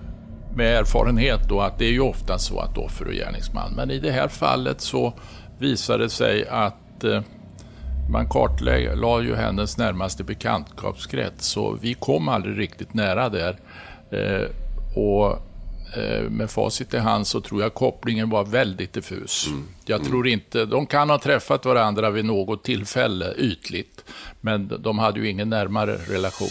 med, 0.57 0.77
erfarenhet 0.77 1.49
då 1.49 1.61
att 1.61 1.79
det 1.79 1.85
är 1.85 1.93
ju 1.93 2.01
ofta 2.01 2.39
så 2.39 2.61
att 2.61 2.79
offer 2.79 3.07
och 3.07 3.13
gärningsman. 3.13 3.73
Men 3.77 3.91
i 3.91 3.99
det 3.99 4.11
här 4.11 4.29
fallet 4.29 4.81
så 4.81 5.13
visade 5.59 6.05
det 6.05 6.11
sig 6.11 6.49
att 6.49 7.05
eh, 7.05 7.21
man 8.13 8.29
kartlade 8.29 8.81
ju 9.25 9.35
hennes 9.35 9.79
närmaste 9.79 10.25
bekantskapskrets 10.25 11.47
så 11.47 11.79
vi 11.81 11.95
kom 11.95 12.29
aldrig 12.29 12.59
riktigt 12.59 12.95
nära 12.95 13.29
där. 13.29 13.57
Eh, 14.11 14.49
och 14.97 15.39
Eh, 15.97 16.31
med 16.31 16.51
facit 16.51 16.95
i 16.95 16.99
hand 16.99 17.27
så 17.27 17.41
tror 17.41 17.63
jag 17.63 17.75
kopplingen 17.75 18.31
var 18.31 18.45
väldigt 18.45 18.93
diffus. 18.93 19.47
Mm. 19.47 19.65
Jag 19.85 20.01
mm. 20.01 20.11
tror 20.11 20.29
inte, 20.29 20.65
de 20.65 20.87
kan 20.87 21.11
ha 21.11 21.19
träffat 21.19 21.65
varandra 21.65 22.11
vid 22.11 22.25
något 22.25 22.65
tillfälle 22.65 23.35
ytligt, 23.39 24.05
men 24.41 24.73
de 24.79 24.99
hade 24.99 25.21
ju 25.21 25.29
ingen 25.29 25.49
närmare 25.49 25.97
relation. 25.97 26.49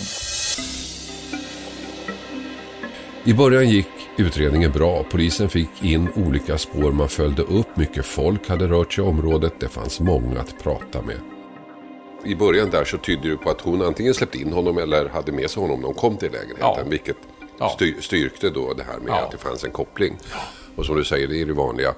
I 3.24 3.34
början 3.34 3.70
gick 3.70 3.88
utredningen 4.18 4.72
bra. 4.72 5.04
Polisen 5.04 5.50
fick 5.50 5.84
in 5.84 6.10
olika 6.16 6.58
spår, 6.58 6.92
man 6.92 7.10
följde 7.10 7.42
upp, 7.42 7.78
mycket 7.78 8.06
folk 8.06 8.50
hade 8.50 8.68
rört 8.68 8.94
sig 8.94 9.04
i 9.04 9.08
området, 9.08 9.54
det 9.60 9.68
fanns 9.68 10.00
många 10.00 10.40
att 10.40 10.64
prata 10.64 11.02
med. 11.02 11.20
I 12.24 12.36
början 12.36 12.70
där 12.70 12.84
så 12.84 12.98
tydde 12.98 13.30
det 13.30 13.38
på 13.38 13.50
att 13.50 13.62
hon 13.62 13.82
antingen 13.82 14.14
släppte 14.14 14.38
in 14.38 14.54
honom 14.54 14.78
eller 14.78 15.10
hade 15.10 15.32
med 15.32 15.50
sig 15.50 15.62
honom 15.62 15.80
när 15.80 15.86
hon 15.86 15.96
kom 15.96 16.18
till 16.18 16.32
lägenheten. 16.32 16.74
Ja. 16.78 16.84
Vilket 16.86 17.18
ja. 17.60 17.78
styrkte 18.00 18.50
då 18.50 18.74
det 18.74 18.84
här 18.84 19.00
med 19.00 19.10
ja. 19.10 19.22
att 19.22 19.32
det 19.32 19.38
fanns 19.38 19.64
en 19.64 19.72
koppling. 19.72 20.18
Och 20.76 20.86
som 20.86 20.96
du 20.96 21.04
säger, 21.04 21.28
det 21.28 21.42
är 21.42 21.46
det 21.46 21.54
vanliga. 21.54 21.94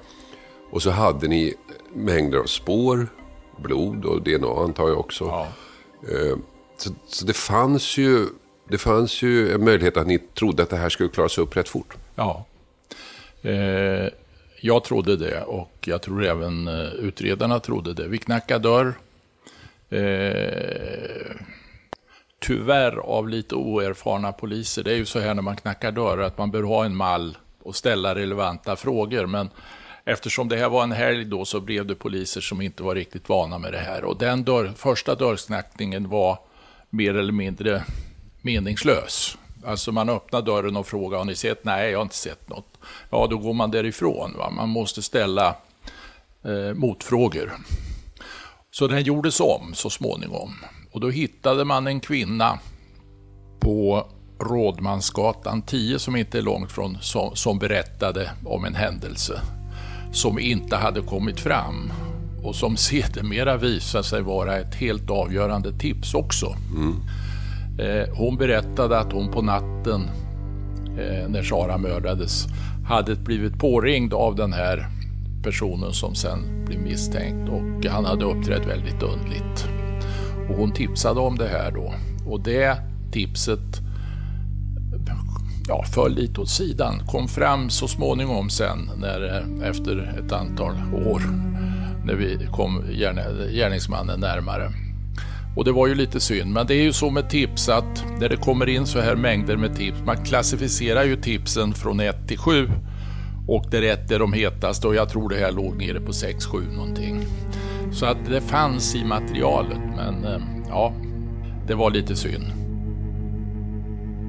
Och 0.72 0.82
så 0.82 0.90
hade 0.90 1.28
ni 1.28 1.54
mängder 1.94 2.38
av 2.38 2.46
spår, 2.46 3.08
blod 3.58 4.06
och 4.06 4.22
DNA 4.22 4.64
antar 4.64 4.88
jag 4.88 5.00
också. 5.00 5.48
Eh, 6.10 6.38
så, 6.78 6.90
så, 7.08 7.26
det 7.26 7.34
fanns 7.34 7.98
ju 7.98 8.28
det 8.68 8.78
fanns 8.78 9.22
ju 9.22 9.54
en 9.54 9.64
möjlighet 9.64 9.98
att 9.98 10.08
ni 10.08 10.20
trodde 10.20 10.64
att 10.64 10.70
det 10.70 10.78
här 10.78 10.90
skulle 10.90 11.10
klaras 11.10 11.38
upp 11.38 11.58
rätt 11.58 11.70
fort. 11.70 11.94
Ja, 12.16 12.46
eh, 13.42 14.10
jag 14.62 14.84
trodde 14.84 15.18
det 15.18 15.42
och 15.42 15.78
jag 15.82 16.02
tror 16.02 16.26
även 16.26 16.68
eh, 16.68 16.94
utredarna 16.94 17.60
trodde 17.60 17.94
det. 17.94 18.08
Vi 18.08 18.18
knackade 18.18 18.60
dörr. 18.60 18.94
Eh, 19.90 21.36
tyvärr 22.40 22.98
av 22.98 23.30
lite 23.30 23.56
oerfarna 23.56 24.32
poliser. 24.32 24.84
Det 24.84 24.92
är 24.92 24.96
ju 24.96 25.06
så 25.06 25.20
här 25.20 25.34
när 25.34 25.42
man 25.42 25.56
knackar 25.56 25.92
dörr 25.92 26.18
att 26.18 26.38
man 26.38 26.52
bör 26.52 26.64
ha 26.64 26.86
en 26.86 26.96
mall 26.96 27.38
och 27.64 27.76
ställa 27.76 28.16
relevanta 28.16 28.76
frågor. 28.76 29.26
Men 29.26 29.50
eftersom 30.06 30.50
det 30.50 30.58
här 30.58 30.70
var 30.70 30.84
en 30.84 30.92
helg 30.92 31.26
då 31.26 31.46
så 31.46 31.60
blev 31.60 31.86
det 31.86 31.96
poliser 31.96 32.42
som 32.42 32.62
inte 32.62 32.84
var 32.84 32.96
riktigt 32.96 33.30
vana 33.30 33.58
med 33.58 33.74
det 33.74 33.80
här. 33.80 34.04
Och 34.04 34.18
den 34.18 34.44
dörr, 34.44 34.72
första 34.76 35.16
dörrknackningen 35.16 36.10
var 36.10 36.40
mer 36.90 37.18
eller 37.18 37.34
mindre 37.34 37.84
meningslös. 38.44 39.38
Alltså 39.66 39.92
man 39.92 40.10
öppnar 40.10 40.42
dörren 40.42 40.78
och 40.78 40.88
frågar, 40.88 41.18
har 41.18 41.26
ni 41.26 41.36
sett? 41.36 41.66
Nej, 41.66 41.92
jag 41.92 42.00
har 42.00 42.04
inte 42.04 42.16
sett 42.16 42.50
något. 42.50 42.78
Ja, 43.10 43.28
då 43.28 43.38
går 43.38 43.54
man 43.54 43.72
därifrån. 43.72 44.34
Va? 44.38 44.50
Man 44.50 44.70
måste 44.70 45.02
ställa 45.02 45.56
eh, 46.46 46.74
motfrågor. 46.76 47.54
Så 48.72 48.88
den 48.88 49.04
gjordes 49.04 49.40
om 49.40 49.74
så 49.74 49.90
småningom. 49.90 50.54
Och 50.92 51.00
då 51.00 51.10
hittade 51.10 51.66
man 51.66 51.88
en 51.88 52.00
kvinna 52.00 52.60
på 53.60 54.08
Rådmansgatan 54.40 55.62
10 55.62 56.00
som 56.00 56.16
inte 56.16 56.38
är 56.38 56.42
långt 56.42 56.72
från 56.72 56.98
som, 57.02 57.36
som 57.36 57.60
berättade 57.60 58.32
om 58.46 58.66
en 58.66 58.76
händelse 58.76 59.42
som 60.14 60.40
inte 60.40 60.76
hade 60.76 61.02
kommit 61.02 61.40
fram 61.40 61.94
och 62.44 62.56
som 62.56 62.78
sedermera 62.78 63.58
visade 63.58 64.04
sig 64.04 64.22
vara 64.22 64.58
ett 64.58 64.76
helt 64.76 65.10
avgörande 65.10 65.80
tips 65.80 66.14
också. 66.14 66.56
Mm. 66.76 66.96
Eh, 67.78 68.16
hon 68.16 68.38
berättade 68.38 69.00
att 69.00 69.14
hon 69.14 69.32
på 69.32 69.42
natten 69.42 70.10
eh, 70.98 71.30
när 71.30 71.44
Sara 71.44 71.78
mördades 71.78 72.48
hade 72.86 73.16
blivit 73.16 73.60
påringd 73.60 74.14
av 74.14 74.36
den 74.36 74.54
här 74.54 74.88
personen 75.44 75.94
som 75.94 76.16
sen 76.16 76.66
blev 76.66 76.80
misstänkt 76.80 77.50
och 77.50 77.92
han 77.92 78.06
hade 78.06 78.26
uppträtt 78.26 78.68
väldigt 78.68 79.04
undligt. 79.04 79.68
Och 80.50 80.56
hon 80.56 80.72
tipsade 80.72 81.20
om 81.20 81.38
det 81.38 81.48
här 81.48 81.72
då. 81.72 81.94
Och 82.28 82.44
det 82.44 82.78
tipset 83.12 83.82
ja, 85.68 85.84
föll 85.84 86.16
lite 86.16 86.42
åt 86.42 86.50
sidan. 86.50 87.00
Kom 87.08 87.28
fram 87.28 87.70
så 87.70 87.88
småningom 87.88 88.50
sen 88.50 88.90
när, 88.98 89.24
eh, 89.24 89.70
efter 89.70 90.22
ett 90.26 90.32
antal 90.32 90.76
år 91.08 91.22
när 92.06 92.14
vi 92.14 92.48
kom 92.52 92.84
gärningsmannen 93.52 94.20
närmare. 94.20 94.72
Och 95.56 95.66
det 95.66 95.72
var 95.72 95.88
ju 95.88 95.96
lite 95.96 96.20
synd, 96.20 96.52
men 96.52 96.68
det 96.68 96.76
är 96.76 96.84
ju 96.84 96.94
så 96.94 97.10
med 97.10 97.30
tips 97.30 97.70
att 97.70 98.06
när 98.20 98.30
det 98.30 98.38
kommer 98.38 98.70
in 98.70 98.86
så 98.86 99.00
här 99.00 99.16
mängder 99.16 99.58
med 99.58 99.76
tips, 99.76 99.98
man 100.06 100.24
klassificerar 100.26 101.04
ju 101.04 101.16
tipsen 101.16 101.74
från 101.74 102.00
1 102.00 102.28
till 102.28 102.38
7 102.38 102.70
och 103.48 103.66
där 103.72 103.82
1 103.82 104.12
är 104.12 104.20
de 104.20 104.34
hetaste 104.34 104.88
och 104.88 104.96
jag 104.96 105.10
tror 105.10 105.30
det 105.30 105.36
här 105.36 105.52
låg 105.52 105.78
nere 105.78 106.00
på 106.00 106.12
6-7 106.12 106.76
någonting. 106.76 107.26
Så 107.92 108.06
att 108.06 108.18
det 108.30 108.42
fanns 108.42 108.96
i 108.96 109.06
materialet, 109.06 109.80
men 109.96 110.26
eh, 110.26 110.42
ja, 110.70 110.94
det 111.68 111.74
var 111.74 111.92
lite 111.92 112.16
synd. 112.16 112.44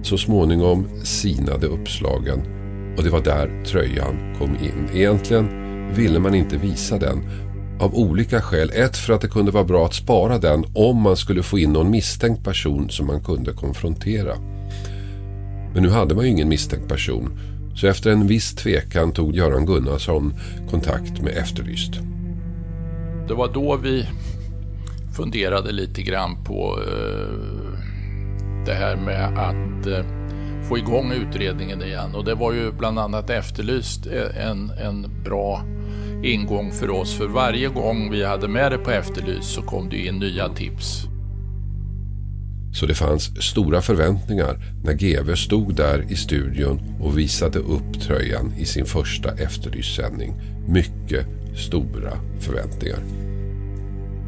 Så 0.02 0.18
småningom 0.18 1.04
sinade 1.04 1.66
uppslagen 1.66 2.40
och 2.96 3.04
det 3.04 3.10
var 3.10 3.20
där 3.20 3.64
tröjan 3.64 4.34
kom 4.38 4.50
in. 4.50 4.88
Egentligen 4.94 5.48
ville 5.94 6.18
man 6.18 6.34
inte 6.34 6.56
visa 6.56 6.98
den 6.98 7.22
av 7.80 7.94
olika 7.94 8.40
skäl. 8.40 8.70
Ett 8.74 8.96
för 8.96 9.12
att 9.12 9.20
det 9.20 9.28
kunde 9.28 9.50
vara 9.50 9.64
bra 9.64 9.86
att 9.86 9.94
spara 9.94 10.38
den 10.38 10.64
om 10.74 11.00
man 11.00 11.16
skulle 11.16 11.42
få 11.42 11.58
in 11.58 11.72
någon 11.72 11.90
misstänkt 11.90 12.44
person 12.44 12.90
som 12.90 13.06
man 13.06 13.24
kunde 13.24 13.52
konfrontera. 13.52 14.34
Men 15.74 15.82
nu 15.82 15.88
hade 15.88 16.14
man 16.14 16.24
ju 16.24 16.30
ingen 16.30 16.48
misstänkt 16.48 16.88
person. 16.88 17.38
Så 17.76 17.86
efter 17.86 18.10
en 18.10 18.26
viss 18.26 18.54
tvekan 18.54 19.12
tog 19.12 19.36
Göran 19.36 19.66
Gunnarsson 19.66 20.34
kontakt 20.70 21.20
med 21.20 21.36
Efterlyst. 21.36 21.92
Det 23.28 23.34
var 23.34 23.52
då 23.52 23.76
vi 23.76 24.06
funderade 25.16 25.72
lite 25.72 26.02
grann 26.02 26.44
på 26.44 26.78
eh, 26.82 27.74
det 28.66 28.74
här 28.74 28.96
med 28.96 29.38
att 29.38 29.86
eh, 29.86 30.23
få 30.68 30.78
igång 30.78 31.12
utredningen 31.12 31.82
igen. 31.82 32.14
Och 32.14 32.24
det 32.24 32.34
var 32.34 32.52
ju 32.52 32.72
bland 32.72 32.98
annat 32.98 33.30
Efterlyst 33.30 34.06
eh, 34.06 34.46
en, 34.46 34.70
en 34.70 35.22
bra 35.24 35.64
ingång 36.22 36.72
för 36.72 36.90
oss. 36.90 37.14
För 37.14 37.26
varje 37.26 37.68
gång 37.68 38.10
vi 38.10 38.24
hade 38.24 38.48
med 38.48 38.72
det 38.72 38.78
på 38.78 38.90
Efterlyst 38.90 39.54
så 39.54 39.62
kom 39.62 39.88
det 39.88 40.06
in 40.06 40.18
nya 40.18 40.48
tips. 40.48 41.06
Så 42.74 42.86
det 42.86 42.94
fanns 42.94 43.42
stora 43.42 43.82
förväntningar 43.82 44.58
när 44.84 44.92
GV 44.92 45.34
stod 45.34 45.74
där 45.74 46.12
i 46.12 46.16
studion 46.16 46.80
och 47.00 47.18
visade 47.18 47.58
upp 47.58 48.00
tröjan 48.00 48.52
i 48.58 48.64
sin 48.64 48.86
första 48.86 49.30
Efterlyst-sändning. 49.30 50.34
Mycket 50.68 51.26
stora 51.56 52.12
förväntningar. 52.40 52.98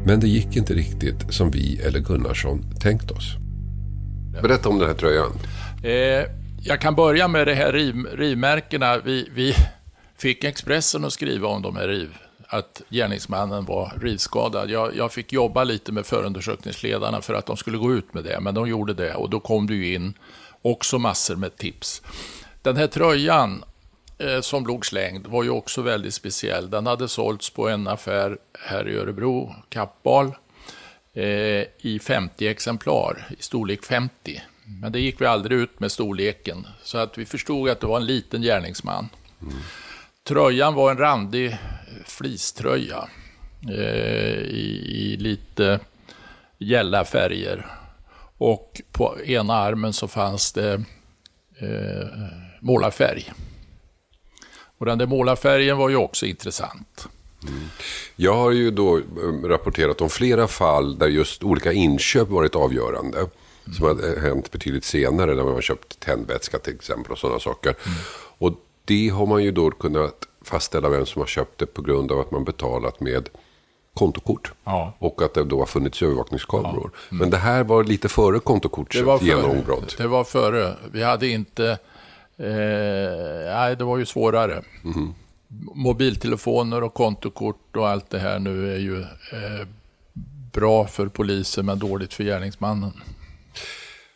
Men 0.05 0.19
det 0.19 0.27
gick 0.27 0.55
inte 0.55 0.73
riktigt 0.73 1.33
som 1.33 1.51
vi 1.51 1.81
eller 1.81 1.99
Gunnarsson 1.99 2.65
tänkt 2.79 3.11
oss. 3.11 3.35
Berätta 4.41 4.69
om 4.69 4.79
den 4.79 4.87
här 4.87 4.95
tröjan. 4.95 5.31
Eh, 5.83 6.25
jag 6.63 6.81
kan 6.81 6.95
börja 6.95 7.27
med 7.27 7.47
de 7.47 7.53
här 7.53 7.71
riv, 7.71 8.05
rivmärkena. 8.13 8.97
Vi, 8.97 9.29
vi 9.33 9.55
fick 10.17 10.43
Expressen 10.43 11.05
att 11.05 11.13
skriva 11.13 11.47
om 11.47 11.61
de 11.61 11.75
här 11.75 11.87
riv, 11.87 12.17
att 12.47 12.81
gärningsmannen 12.89 13.65
var 13.65 13.93
rivskadad. 14.01 14.69
Jag, 14.69 14.95
jag, 14.95 15.11
fick 15.13 15.33
jobba 15.33 15.63
lite 15.63 15.91
med 15.91 16.05
förundersökningsledarna 16.05 17.21
för 17.21 17.33
att 17.33 17.45
de 17.45 17.57
skulle 17.57 17.77
gå 17.77 17.93
ut 17.93 18.13
med 18.13 18.23
det, 18.23 18.39
men 18.39 18.55
de 18.55 18.67
gjorde 18.67 18.93
det 18.93 19.13
och 19.13 19.29
då 19.29 19.39
kom 19.39 19.67
det 19.67 19.73
ju 19.73 19.93
in 19.93 20.13
också 20.61 20.99
massor 20.99 21.35
med 21.35 21.57
tips. 21.57 22.01
Den 22.61 22.77
här 22.77 22.87
tröjan 22.87 23.63
eh, 24.17 24.41
som 24.41 24.67
låg 24.67 24.85
slängd 24.85 25.27
var 25.27 25.43
ju 25.43 25.49
också 25.49 25.81
väldigt 25.81 26.13
speciell. 26.13 26.69
Den 26.69 26.85
hade 26.85 27.07
sålts 27.07 27.49
på 27.49 27.69
en 27.69 27.87
affär 27.87 28.37
här 28.59 28.89
i 28.89 28.95
Örebro, 28.95 29.55
Kappahl, 29.69 30.31
eh, 31.13 31.63
i 31.77 31.99
50 32.01 32.47
exemplar, 32.47 33.27
i 33.39 33.43
storlek 33.43 33.85
50. 33.85 34.41
Men 34.67 34.91
det 34.91 34.99
gick 34.99 35.21
vi 35.21 35.25
aldrig 35.25 35.59
ut 35.59 35.79
med 35.79 35.91
storleken, 35.91 36.67
så 36.83 36.97
att 36.97 37.17
vi 37.17 37.25
förstod 37.25 37.69
att 37.69 37.79
det 37.79 37.87
var 37.87 37.97
en 37.97 38.05
liten 38.05 38.41
gärningsman. 38.41 39.09
Mm. 39.41 39.53
Tröjan 40.23 40.73
var 40.73 40.91
en 40.91 40.97
randig 40.97 41.57
fleecetröja 42.05 43.09
eh, 43.69 44.41
i, 44.41 44.83
i, 44.87 45.17
lite 45.17 45.79
gälla 46.57 47.05
färger. 47.05 47.67
Och 48.37 48.81
på 48.91 49.17
ena 49.25 49.53
armen 49.53 49.93
så 49.93 50.07
fanns 50.07 50.53
det 50.53 50.73
eh, 51.59 52.07
målarfärg. 52.59 53.31
Och 54.77 54.85
den 54.85 54.97
där 54.97 55.05
målarfärgen 55.05 55.77
var 55.77 55.89
ju 55.89 55.95
också 55.95 56.25
intressant. 56.25 57.07
Mm. 57.47 57.63
Jag 58.15 58.33
har 58.33 58.51
ju 58.51 58.71
då 58.71 58.97
eh, 58.97 59.03
rapporterat 59.43 60.01
om 60.01 60.09
flera 60.09 60.47
fall 60.47 60.97
där 60.97 61.07
just 61.07 61.43
olika 61.43 61.73
inköp 61.73 62.27
varit 62.27 62.55
avgörande. 62.55 63.27
Som 63.73 63.85
har 63.85 64.19
hänt 64.21 64.51
betydligt 64.51 64.83
senare, 64.83 65.35
där 65.35 65.43
man 65.43 65.53
har 65.53 65.61
köpt 65.61 65.99
tändvätska 65.99 66.59
till 66.59 66.75
exempel 66.75 67.11
och 67.11 67.17
sådana 67.17 67.39
saker. 67.39 67.69
Mm. 67.85 67.97
Och 68.37 68.53
det 68.85 69.09
har 69.09 69.25
man 69.25 69.43
ju 69.43 69.51
då 69.51 69.71
kunnat 69.71 70.27
fastställa 70.41 70.89
vem 70.89 71.05
som 71.05 71.19
har 71.19 71.27
köpt 71.27 71.59
det 71.59 71.65
på 71.65 71.81
grund 71.81 72.11
av 72.11 72.19
att 72.19 72.31
man 72.31 72.43
betalat 72.43 72.99
med 72.99 73.29
kontokort. 73.93 74.53
Ja. 74.63 74.93
Och 74.99 75.21
att 75.21 75.33
det 75.33 75.43
då 75.43 75.59
har 75.59 75.65
funnits 75.65 76.01
övervakningskameror. 76.01 76.91
Ja. 76.93 76.99
Mm. 77.09 77.19
Men 77.21 77.29
det 77.29 77.37
här 77.37 77.63
var 77.63 77.83
lite 77.83 78.09
före 78.09 78.39
kontokortets 78.39 79.21
genombrott. 79.21 79.97
Det 79.97 80.07
var 80.07 80.23
före. 80.23 80.75
Vi 80.91 81.03
hade 81.03 81.27
inte... 81.27 81.77
Eh, 82.37 83.53
nej, 83.55 83.75
det 83.75 83.83
var 83.83 83.97
ju 83.97 84.05
svårare. 84.05 84.63
Mm. 84.83 85.13
Mobiltelefoner 85.73 86.83
och 86.83 86.93
kontokort 86.93 87.75
och 87.75 87.89
allt 87.89 88.09
det 88.09 88.19
här 88.19 88.39
nu 88.39 88.73
är 88.73 88.79
ju 88.79 89.01
eh, 89.01 89.67
bra 90.53 90.87
för 90.87 91.07
polisen 91.07 91.65
men 91.65 91.79
dåligt 91.79 92.13
för 92.13 92.23
gärningsmannen. 92.23 92.93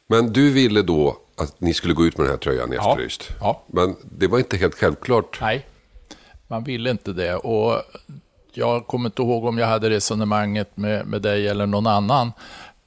Men 0.08 0.34
du 0.34 0.51
ville 0.51 0.82
då 0.82 1.17
att 1.38 1.62
ni 1.62 1.73
skulle 1.73 1.93
gå 1.93 2.06
ut 2.06 2.17
med 2.17 2.25
den 2.25 2.32
här 2.32 2.38
tröjan 2.38 2.73
i 2.73 2.75
ja. 2.75 2.91
Efterlyst. 2.91 3.30
Ja. 3.39 3.63
Men 3.67 3.95
det 4.04 4.27
var 4.27 4.38
inte 4.38 4.58
helt 4.58 4.75
självklart. 4.75 5.38
Nej, 5.41 5.67
man 6.47 6.63
ville 6.63 6.89
inte 6.91 7.13
det. 7.13 7.36
Och 7.36 7.82
jag 8.54 8.88
kommer 8.88 9.10
inte 9.10 9.21
ihåg 9.21 9.45
om 9.45 9.58
jag 9.58 9.67
hade 9.67 9.89
resonemanget 9.89 10.77
med, 10.77 11.08
med 11.08 11.21
dig 11.21 11.47
eller 11.47 11.65
någon 11.65 11.88
annan. 11.88 12.32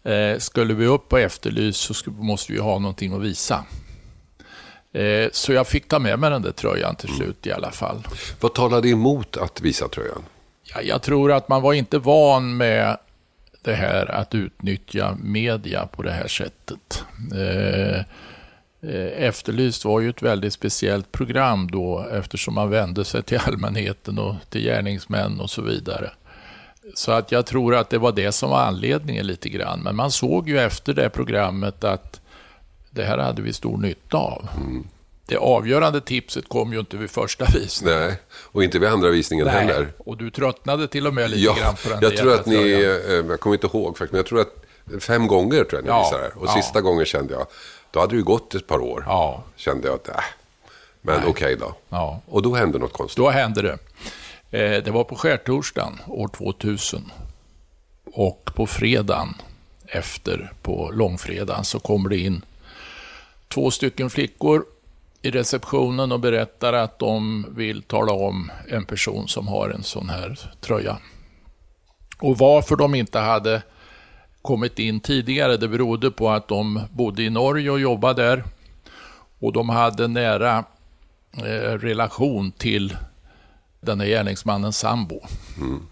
Eh, 0.02 0.38
skulle 0.38 0.74
vi 0.74 0.86
upp 0.86 1.08
på 1.08 1.18
Efterlyst 1.18 1.80
så 1.80 1.94
skulle, 1.94 2.16
måste 2.16 2.52
vi 2.52 2.58
ha 2.58 2.78
någonting 2.78 3.14
att 3.14 3.22
visa. 3.22 3.64
Eh, 4.92 5.28
så 5.32 5.52
jag 5.52 5.66
fick 5.66 5.88
ta 5.88 5.98
med 5.98 6.18
mig 6.18 6.30
den 6.30 6.42
där 6.42 6.52
tröjan 6.52 6.96
till 6.96 7.08
slut 7.08 7.46
mm. 7.46 7.52
i 7.52 7.52
alla 7.52 7.70
fall. 7.70 8.06
Vad 8.40 8.54
talade 8.54 8.88
emot 8.88 9.36
att 9.36 9.60
visa 9.60 9.88
tröjan? 9.88 10.22
Ja, 10.62 10.82
jag 10.82 11.02
tror 11.02 11.32
att 11.32 11.48
man 11.48 11.62
var 11.62 11.72
inte 11.72 11.98
van 11.98 12.56
med 12.56 12.98
det 13.64 13.74
här 13.74 14.10
att 14.10 14.34
utnyttja 14.34 15.16
media 15.22 15.86
på 15.86 16.02
det 16.02 16.12
här 16.12 16.28
sättet. 16.28 17.04
Eh, 17.34 17.98
eh, 18.90 19.26
Efterlyst 19.26 19.84
var 19.84 20.00
ju 20.00 20.10
ett 20.10 20.22
väldigt 20.22 20.52
speciellt 20.52 21.12
program 21.12 21.70
då 21.70 22.06
eftersom 22.12 22.54
man 22.54 22.70
vände 22.70 23.04
sig 23.04 23.22
till 23.22 23.38
allmänheten 23.46 24.18
och 24.18 24.34
till 24.48 24.62
gärningsmän 24.62 25.40
och 25.40 25.50
så 25.50 25.62
vidare. 25.62 26.10
Så 26.94 27.12
att 27.12 27.32
jag 27.32 27.46
tror 27.46 27.74
att 27.74 27.90
det 27.90 27.98
var 27.98 28.12
det 28.12 28.32
som 28.32 28.50
var 28.50 28.60
anledningen 28.60 29.26
lite 29.26 29.48
grann. 29.48 29.80
Men 29.80 29.96
man 29.96 30.10
såg 30.10 30.48
ju 30.48 30.58
efter 30.58 30.94
det 30.94 31.10
programmet 31.10 31.84
att 31.84 32.20
det 32.90 33.04
här 33.04 33.18
hade 33.18 33.42
vi 33.42 33.52
stor 33.52 33.78
nytta 33.78 34.16
av. 34.16 34.48
Mm 34.56 34.86
det 35.26 35.36
avgörande 35.36 36.00
tipset 36.00 36.48
kom 36.48 36.72
ju 36.72 36.80
inte 36.80 36.96
vid 36.96 37.10
första 37.10 37.44
visningen. 37.44 37.98
Nej, 38.00 38.20
och 38.32 38.64
inte 38.64 38.78
vid 38.78 38.88
andra 38.88 39.10
visningen 39.10 39.46
Nej. 39.46 39.54
heller. 39.54 39.92
Och 39.98 40.16
du 40.16 40.30
tröttnade 40.30 40.88
till 40.88 41.06
och 41.06 41.14
med 41.14 41.30
lite 41.30 41.42
ja, 41.42 41.54
grann 41.54 41.74
på 41.82 41.88
den 41.88 41.98
Jag 42.02 42.16
tror 42.16 42.34
att 42.34 42.46
ni, 42.46 42.56
tröjan. 42.56 43.24
Eh, 43.24 43.30
jag 43.30 43.40
kommer 43.40 43.56
inte 43.56 43.66
ihåg 43.66 43.96
men 44.00 44.08
jag 44.12 44.26
tror 44.26 44.40
att 44.40 44.64
fem 45.02 45.26
gånger 45.26 45.64
tror 45.64 45.72
jag 45.72 45.82
ni 45.82 45.88
ja, 45.88 46.02
visade 46.04 46.22
det. 46.22 46.34
Och 46.34 46.46
ja. 46.46 46.52
sista 46.62 46.80
gången 46.80 47.06
kände 47.06 47.34
jag, 47.34 47.46
då 47.90 48.00
hade 48.00 48.12
det 48.12 48.16
ju 48.16 48.22
gått 48.22 48.54
ett 48.54 48.66
par 48.66 48.78
år. 48.78 49.04
Ja. 49.06 49.44
Kände 49.56 49.88
jag 49.88 49.94
att, 49.94 50.08
äh, 50.08 50.14
men 51.00 51.18
okej 51.18 51.30
okay 51.30 51.54
då. 51.54 51.74
Ja. 51.88 52.20
Och 52.26 52.42
då 52.42 52.54
hände 52.54 52.78
något 52.78 52.92
konstigt. 52.92 53.16
Då 53.16 53.30
hände 53.30 53.62
det. 53.62 53.78
Eh, 54.58 54.82
det 54.82 54.90
var 54.90 55.04
på 55.04 55.16
skärtorsdagen 55.16 56.00
år 56.06 56.28
2000. 56.28 57.10
Och 58.04 58.50
på 58.54 58.66
fredagen 58.66 59.34
efter, 59.86 60.52
på 60.62 60.90
långfredagen, 60.94 61.64
så 61.64 61.80
kommer 61.80 62.08
det 62.08 62.18
in 62.18 62.44
två 63.48 63.70
stycken 63.70 64.10
flickor 64.10 64.64
i 65.24 65.30
receptionen 65.30 66.12
och 66.12 66.20
berättar 66.20 66.72
att 66.72 66.98
de 66.98 67.46
vill 67.56 67.82
tala 67.82 68.12
om 68.12 68.50
en 68.68 68.84
person 68.84 69.28
som 69.28 69.48
har 69.48 69.70
en 69.70 69.82
sån 69.82 70.08
här 70.08 70.50
tröja. 70.60 70.98
Och 72.18 72.38
varför 72.38 72.76
de 72.76 72.94
inte 72.94 73.18
hade 73.18 73.62
kommit 74.42 74.78
in 74.78 75.00
tidigare, 75.00 75.56
det 75.56 75.68
berodde 75.68 76.10
på 76.10 76.30
att 76.30 76.48
de 76.48 76.80
bodde 76.90 77.22
i 77.22 77.30
Norge 77.30 77.70
och 77.70 77.80
jobbade 77.80 78.22
där. 78.22 78.44
Och 79.38 79.52
de 79.52 79.68
hade 79.68 80.08
nära 80.08 80.64
eh, 81.36 81.78
relation 81.78 82.52
till 82.52 82.96
den 83.80 84.00
här 84.00 84.06
gärningsmannens 84.06 84.78
sambo. 84.78 85.20
Mm. 85.56 85.86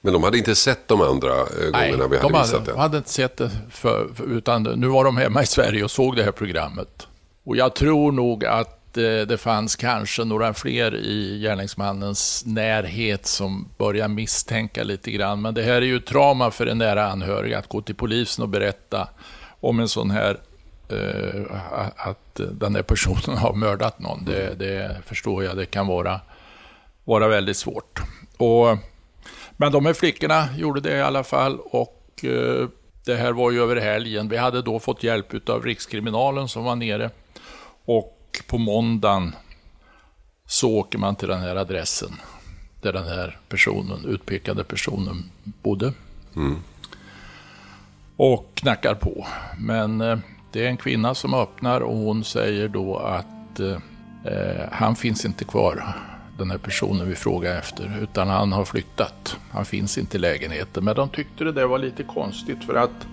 Men 0.00 0.12
de 0.12 0.22
hade 0.22 0.38
inte 0.38 0.54
sett 0.54 0.88
de 0.88 1.00
andra 1.00 1.32
eh, 1.32 1.70
gångerna 1.72 1.78
Nej, 1.78 1.92
vi 1.96 2.16
hade, 2.16 2.18
de 2.20 2.34
hade 2.34 2.44
visat 2.44 2.64
det? 2.64 2.72
de 2.72 2.80
hade 2.80 2.96
inte 2.96 3.10
sett 3.10 3.36
det, 3.36 3.50
för, 3.70 4.08
för, 4.14 4.24
utan 4.24 4.62
nu 4.62 4.86
var 4.86 5.04
de 5.04 5.16
hemma 5.16 5.42
i 5.42 5.46
Sverige 5.46 5.84
och 5.84 5.90
såg 5.90 6.16
det 6.16 6.22
här 6.22 6.32
programmet. 6.32 7.06
Och 7.44 7.56
jag 7.56 7.74
tror 7.74 8.12
nog 8.12 8.44
att 8.44 8.96
eh, 8.96 9.02
det 9.02 9.40
fanns 9.40 9.76
kanske 9.76 10.24
några 10.24 10.54
fler 10.54 10.96
i 10.96 11.40
gärningsmannens 11.42 12.42
närhet 12.46 13.26
som 13.26 13.68
börjar 13.78 14.08
misstänka 14.08 14.84
lite 14.84 15.10
grann. 15.10 15.42
Men 15.42 15.54
det 15.54 15.62
här 15.62 15.74
är 15.74 15.80
ju 15.86 16.00
trauma 16.00 16.50
för 16.50 16.66
en 16.66 16.78
nära 16.78 17.06
anhörig 17.06 17.54
att 17.54 17.68
gå 17.68 17.82
till 17.82 17.94
polisen 17.94 18.42
och 18.42 18.48
berätta 18.48 19.08
om 19.60 19.80
en 19.80 19.88
sån 19.88 20.10
här 20.10 20.38
eh, 20.88 21.56
att 21.96 22.40
den 22.52 22.74
här 22.74 22.82
personen 22.82 23.38
har 23.38 23.52
mördat 23.52 23.98
någon. 23.98 24.24
Det, 24.24 24.54
det, 24.58 24.96
förstår 25.06 25.44
jag, 25.44 25.56
det 25.56 25.66
kan 25.66 25.86
vara, 25.86 26.20
vara 27.04 27.28
väldigt 27.28 27.56
svårt. 27.56 28.00
Och, 28.36 28.78
men 29.56 29.72
de 29.72 29.86
här 29.86 29.92
flickorna 29.92 30.48
gjorde 30.56 30.80
det 30.80 30.96
i 30.96 31.02
alla 31.02 31.24
fall 31.24 31.58
och 31.60 32.24
eh, 32.24 32.68
det 33.04 33.16
här 33.16 33.32
var 33.32 33.50
ju 33.50 33.62
över 33.62 33.76
helgen. 33.76 34.28
Vi 34.28 34.36
hade 34.36 34.62
då 34.62 34.78
fått 34.78 35.02
hjälp 35.02 35.48
av 35.48 35.64
Rikskriminalen 35.64 36.48
som 36.48 36.64
var 36.64 36.76
nere 36.76 37.10
och 37.84 38.42
på 38.46 38.58
måndagen 38.58 39.34
så 40.46 40.72
åker 40.72 40.98
man 40.98 41.16
till 41.16 41.28
den 41.28 41.40
här 41.40 41.56
adressen 41.56 42.12
där 42.80 42.92
den 42.92 43.04
här 43.04 43.38
personen, 43.48 44.04
utpekade 44.04 44.64
personen 44.64 45.30
bodde. 45.42 45.92
Mm. 46.36 46.56
Och 48.16 48.50
knackar 48.54 48.94
på. 48.94 49.26
Men 49.58 50.00
eh, 50.00 50.18
det 50.52 50.64
är 50.64 50.68
en 50.68 50.76
kvinna 50.76 51.14
som 51.14 51.34
öppnar 51.34 51.80
och 51.80 51.96
hon 51.96 52.24
säger 52.24 52.68
då 52.68 52.96
att 52.96 53.60
eh, 53.60 53.78
han 54.72 54.96
finns 54.96 55.24
inte 55.24 55.44
kvar 55.44 55.96
den 56.38 56.50
här 56.50 56.58
personen 56.58 57.08
vi 57.08 57.14
frågar 57.14 57.58
efter, 57.58 57.98
utan 58.02 58.28
han 58.28 58.52
har 58.52 58.64
flyttat. 58.64 59.36
Han 59.50 59.64
finns 59.64 59.98
inte 59.98 60.16
i 60.16 60.20
lägenheten. 60.20 60.84
Men 60.84 60.94
de 60.94 61.08
tyckte 61.08 61.44
det 61.44 61.52
där 61.52 61.66
var 61.66 61.78
lite 61.78 62.02
konstigt 62.02 62.64
för 62.64 62.74
att 62.74 63.06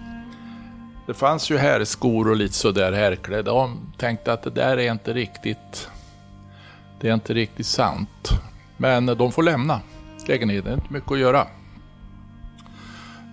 det 1.11 1.15
fanns 1.15 1.51
ju 1.51 1.57
herrskor 1.57 2.29
och 2.29 2.35
lite 2.35 2.53
sådär 2.53 2.91
herrklädda. 2.91 3.51
De 3.51 3.93
tänkte 3.97 4.33
att 4.33 4.43
det 4.43 4.49
där 4.49 4.77
är 4.77 4.91
inte 4.91 5.13
riktigt, 5.13 5.89
det 6.99 7.09
är 7.09 7.13
inte 7.13 7.33
riktigt 7.33 7.65
sant. 7.65 8.29
Men 8.77 9.05
de 9.05 9.31
får 9.31 9.43
lämna 9.43 9.81
lägenheten, 10.27 10.65
det 10.65 10.71
är 10.71 10.75
inte 10.75 10.93
mycket 10.93 11.11
att 11.11 11.19
göra. 11.19 11.47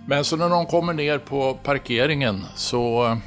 Men 0.07 0.23
så 0.23 0.35
när 0.35 0.49
de 0.49 0.65
kommer 0.65 0.93
ner 0.93 1.17
på 1.17 1.53
parkeringen 1.63 2.43
så 2.55 3.17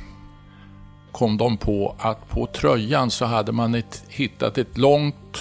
kom 1.13 1.37
de 1.37 1.57
på 1.57 1.97
att 1.99 2.29
på 2.29 2.47
tröjan 2.47 3.11
så 3.11 3.25
hade 3.25 3.53
man 3.53 3.75
ett, 3.75 4.05
hittat 4.09 4.59
ett 4.59 4.79
långt 4.79 5.41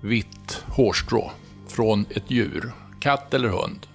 vitt 0.00 0.64
hårstrå 0.68 1.30
från 1.68 2.06
ett 2.10 2.30
djur, 2.30 2.72
katt 3.00 3.34
eller 3.34 3.48
hund. 3.48 3.86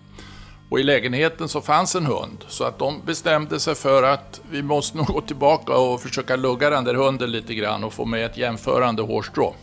Och 0.69 0.79
i 0.79 0.83
lägenheten 0.83 1.49
så 1.49 1.61
fanns 1.61 1.95
en 1.95 2.05
hund, 2.05 2.45
så 2.47 2.63
att 2.63 2.79
de 2.79 3.01
bestämde 3.05 3.59
sig 3.59 3.75
för 3.75 4.03
att 4.03 4.41
vi 4.51 4.63
måste 4.63 4.97
nog 4.97 5.07
gå 5.07 5.21
tillbaka 5.21 5.73
och 5.73 6.01
försöka 6.01 6.35
lugga 6.35 6.69
den 6.69 6.83
där 6.83 6.93
hunden 6.93 7.31
lite 7.31 7.53
grann 7.53 7.83
och 7.83 7.93
få 7.93 8.05
med 8.05 8.25
ett 8.25 8.37
jämförande 8.37 9.01
hårstrå. 9.01 9.55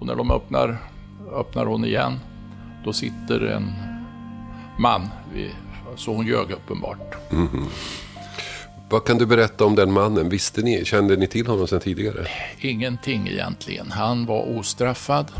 Och 0.00 0.06
när 0.06 0.14
de 0.14 0.30
öppnar, 0.30 0.78
öppnar 1.34 1.66
hon 1.66 1.84
igen, 1.84 2.20
då 2.84 2.92
sitter 2.92 3.40
en 3.40 3.72
man, 4.78 5.08
så 5.96 6.14
hon 6.14 6.26
ljög 6.26 6.50
uppenbart. 6.50 7.14
Mm 7.30 7.48
-hmm. 7.48 7.66
Vad 8.90 9.04
kan 9.04 9.18
du 9.18 9.26
berätta 9.26 9.64
om 9.64 9.74
den 9.74 9.92
mannen? 9.92 10.28
Visste 10.28 10.62
ni, 10.62 10.84
kände 10.84 11.16
ni 11.16 11.26
till 11.26 11.46
honom 11.46 11.66
sedan 11.68 11.80
tidigare? 11.80 12.26
Ingenting 12.60 13.28
egentligen. 13.28 13.90
Han 13.90 14.26
var 14.26 14.58
ostraffad. 14.58 15.32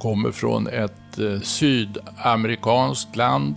Kommer 0.00 0.32
från 0.32 0.66
ett 0.66 1.18
eh, 1.18 1.40
sydamerikanskt 1.40 3.16
land. 3.16 3.54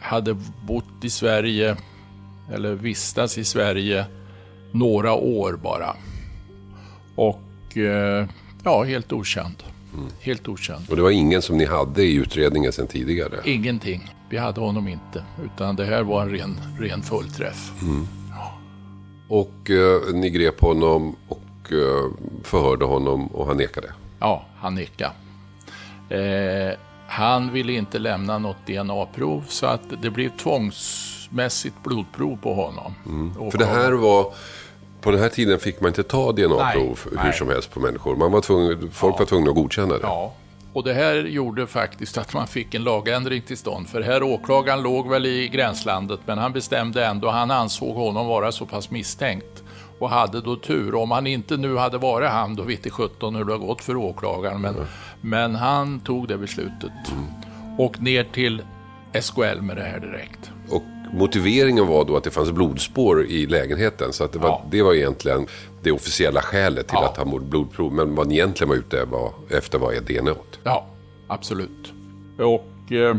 Hade 0.00 0.36
bott 0.66 1.04
i 1.04 1.10
Sverige, 1.10 1.76
eller 2.52 2.74
vistats 2.74 3.38
i 3.38 3.44
Sverige, 3.44 4.06
några 4.72 5.12
år 5.12 5.58
bara. 5.62 5.96
Och 7.14 7.76
eh, 7.76 8.26
ja, 8.64 8.82
helt 8.82 9.12
okänd. 9.12 9.62
Mm. 9.94 10.06
Helt 10.20 10.48
okänd. 10.48 10.90
Och 10.90 10.96
det 10.96 11.02
var 11.02 11.10
ingen 11.10 11.42
som 11.42 11.58
ni 11.58 11.64
hade 11.64 12.02
i 12.02 12.14
utredningen 12.14 12.72
sedan 12.72 12.86
tidigare? 12.86 13.36
Ingenting. 13.44 14.14
Vi 14.30 14.38
hade 14.38 14.60
honom 14.60 14.88
inte, 14.88 15.24
utan 15.44 15.76
det 15.76 15.84
här 15.84 16.02
var 16.02 16.22
en 16.22 16.30
ren, 16.30 16.60
ren 16.78 17.02
fullträff. 17.02 17.72
Mm. 17.82 18.06
Ja. 18.30 18.52
Och 19.28 19.70
eh, 19.70 20.14
ni 20.14 20.30
grep 20.30 20.60
honom 20.60 21.16
och 21.28 21.72
eh, 21.72 22.10
förhörde 22.42 22.84
honom 22.84 23.26
och 23.26 23.46
han 23.46 23.56
nekade? 23.56 23.92
Ja, 24.20 24.46
han 24.56 24.74
nekade. 24.74 25.10
Eh, 26.12 26.76
han 27.06 27.52
ville 27.52 27.72
inte 27.72 27.98
lämna 27.98 28.38
något 28.38 28.66
DNA-prov 28.66 29.44
så 29.48 29.66
att 29.66 29.80
det 30.02 30.10
blev 30.10 30.36
tvångsmässigt 30.36 31.76
blodprov 31.84 32.38
på 32.42 32.54
honom. 32.54 32.94
Mm. 33.06 33.50
För 33.50 33.58
det 33.58 33.66
här 33.66 33.92
var... 33.92 34.34
På 35.00 35.10
den 35.10 35.20
här 35.20 35.28
tiden 35.28 35.58
fick 35.58 35.80
man 35.80 35.88
inte 35.88 36.02
ta 36.02 36.32
DNA-prov 36.32 36.98
hur 37.10 37.16
nej. 37.16 37.32
som 37.32 37.48
helst 37.48 37.70
på 37.74 37.80
människor. 37.80 38.16
Man 38.16 38.32
var 38.32 38.40
tvungen, 38.40 38.90
folk 38.92 39.14
ja. 39.14 39.18
var 39.18 39.26
tvungna 39.26 39.50
att 39.50 39.56
godkänna 39.56 39.94
det. 39.94 40.00
Ja, 40.02 40.32
och 40.72 40.84
det 40.84 40.94
här 40.94 41.14
gjorde 41.14 41.66
faktiskt 41.66 42.18
att 42.18 42.34
man 42.34 42.46
fick 42.46 42.74
en 42.74 42.84
lagändring 42.84 43.42
till 43.42 43.56
stånd. 43.56 43.88
För 43.88 44.00
här 44.00 44.22
åklagaren 44.22 44.82
låg 44.82 45.08
väl 45.08 45.26
i 45.26 45.48
gränslandet 45.48 46.20
men 46.26 46.38
han 46.38 46.52
bestämde 46.52 47.06
ändå, 47.06 47.30
han 47.30 47.50
ansåg 47.50 47.96
honom 47.96 48.26
vara 48.26 48.52
så 48.52 48.66
pass 48.66 48.90
misstänkt 48.90 49.62
och 49.98 50.10
hade 50.10 50.40
då 50.40 50.56
tur. 50.56 50.94
Om 50.94 51.10
han 51.10 51.26
inte 51.26 51.56
nu 51.56 51.76
hade 51.76 51.98
varit 51.98 52.30
han, 52.30 52.54
då 52.54 52.62
vet 52.62 52.92
17 52.92 53.34
hur 53.34 53.44
det 53.44 53.52
har 53.52 53.58
gått 53.58 53.84
för 53.84 53.96
åklagaren. 53.96 54.60
Men, 54.60 54.74
mm. 54.74 54.86
Men 55.22 55.54
han 55.54 56.00
tog 56.00 56.28
det 56.28 56.38
beslutet. 56.38 56.92
Mm. 57.12 57.24
Och 57.78 58.02
ner 58.02 58.24
till 58.24 58.62
SKL 59.20 59.60
med 59.60 59.76
det 59.76 59.82
här 59.82 60.00
direkt. 60.00 60.50
Och 60.68 60.82
motiveringen 61.12 61.86
var 61.86 62.04
då 62.04 62.16
att 62.16 62.24
det 62.24 62.30
fanns 62.30 62.50
blodspår 62.50 63.26
i 63.26 63.46
lägenheten. 63.46 64.12
Så 64.12 64.24
att 64.24 64.32
det, 64.32 64.38
var, 64.38 64.48
ja. 64.48 64.64
det 64.70 64.82
var 64.82 64.94
egentligen 64.94 65.46
det 65.82 65.92
officiella 65.92 66.42
skälet 66.42 66.88
till 66.88 66.98
ja. 67.00 67.08
att 67.08 67.16
han 67.16 67.28
mådde 67.28 67.44
blodprov. 67.44 67.92
Men 67.92 68.14
vad 68.14 68.26
ni 68.26 68.34
egentligen 68.34 68.68
var 68.68 68.76
ute 68.76 69.04
var, 69.04 69.32
efter 69.50 69.78
var 69.78 70.20
DNA. 70.20 70.34
Ja, 70.64 70.86
absolut. 71.28 71.92
Och 72.38 72.92
eh, 72.92 73.16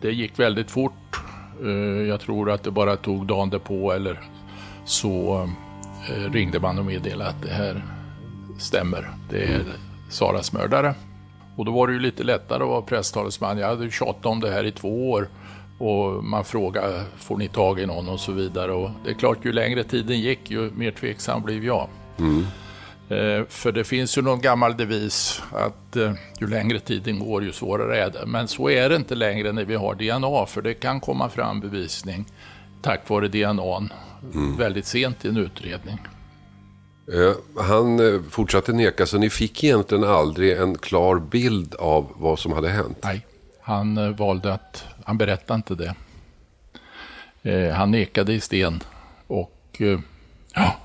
det 0.00 0.12
gick 0.12 0.38
väldigt 0.38 0.70
fort. 0.70 1.16
Eh, 1.62 1.70
jag 2.08 2.20
tror 2.20 2.50
att 2.50 2.62
det 2.62 2.70
bara 2.70 2.96
tog 2.96 3.26
dagen 3.26 3.50
därpå 3.50 3.92
eller 3.92 4.20
så 4.84 5.48
eh, 6.08 6.32
ringde 6.32 6.60
man 6.60 6.78
och 6.78 6.84
meddelade 6.84 7.30
att 7.30 7.42
det 7.42 7.52
här 7.52 7.84
stämmer. 8.58 9.10
Det 9.30 9.42
är 9.42 9.54
mm. 9.54 9.66
Saras 10.10 10.52
mördare. 10.52 10.94
Och 11.56 11.64
då 11.64 11.72
var 11.72 11.86
det 11.86 11.92
ju 11.92 11.98
lite 11.98 12.24
lättare 12.24 12.62
att 12.62 12.68
vara 12.68 12.82
presstalesman. 12.82 13.58
Jag 13.58 13.68
hade 13.68 13.84
ju 13.84 13.90
tjatat 13.90 14.26
om 14.26 14.40
det 14.40 14.50
här 14.50 14.64
i 14.64 14.72
två 14.72 15.10
år. 15.10 15.28
Och 15.78 16.24
man 16.24 16.44
frågar, 16.44 17.04
får 17.16 17.36
ni 17.36 17.48
tag 17.48 17.80
i 17.80 17.86
någon 17.86 18.08
och 18.08 18.20
så 18.20 18.32
vidare. 18.32 18.72
Och 18.72 18.90
det 19.04 19.10
är 19.10 19.14
klart, 19.14 19.44
ju 19.44 19.52
längre 19.52 19.84
tiden 19.84 20.20
gick, 20.20 20.50
ju 20.50 20.70
mer 20.70 20.90
tveksam 20.90 21.42
blev 21.42 21.64
jag. 21.64 21.88
Mm. 22.18 22.46
Eh, 23.08 23.46
för 23.48 23.72
det 23.72 23.84
finns 23.84 24.18
ju 24.18 24.22
någon 24.22 24.40
gammal 24.40 24.76
devis 24.76 25.42
att 25.52 25.96
eh, 25.96 26.12
ju 26.40 26.46
längre 26.46 26.78
tiden 26.78 27.18
går, 27.18 27.44
ju 27.44 27.52
svårare 27.52 27.98
är 27.98 28.10
det. 28.10 28.26
Men 28.26 28.48
så 28.48 28.70
är 28.70 28.88
det 28.88 28.96
inte 28.96 29.14
längre 29.14 29.52
när 29.52 29.64
vi 29.64 29.74
har 29.74 29.94
DNA, 29.94 30.46
för 30.46 30.62
det 30.62 30.74
kan 30.74 31.00
komma 31.00 31.28
fram 31.28 31.60
bevisning 31.60 32.26
tack 32.82 33.08
vare 33.08 33.28
DNA 33.28 33.88
mm. 34.34 34.56
väldigt 34.56 34.86
sent 34.86 35.24
i 35.24 35.28
en 35.28 35.36
utredning. 35.36 35.98
Eh, 37.06 37.62
han 37.62 38.00
eh, 38.00 38.20
fortsatte 38.30 38.72
neka, 38.72 39.06
så 39.06 39.18
ni 39.18 39.30
fick 39.30 39.64
egentligen 39.64 40.04
aldrig 40.04 40.58
en 40.58 40.78
klar 40.78 41.18
bild 41.18 41.74
av 41.74 42.12
vad 42.14 42.38
som 42.38 42.52
hade 42.52 42.68
hänt? 42.68 42.98
Nej, 43.02 43.26
han 43.60 43.98
eh, 43.98 44.08
valde 44.08 44.52
att 44.52 44.84
han 45.04 45.18
berättade 45.18 45.56
inte 45.56 45.74
det. 45.74 45.94
Eh, 47.42 47.74
han 47.74 47.90
nekade 47.90 48.32
i 48.32 48.40
sten. 48.40 48.82
Och 49.26 49.76
eh, 49.78 49.98
ja, 50.54 50.76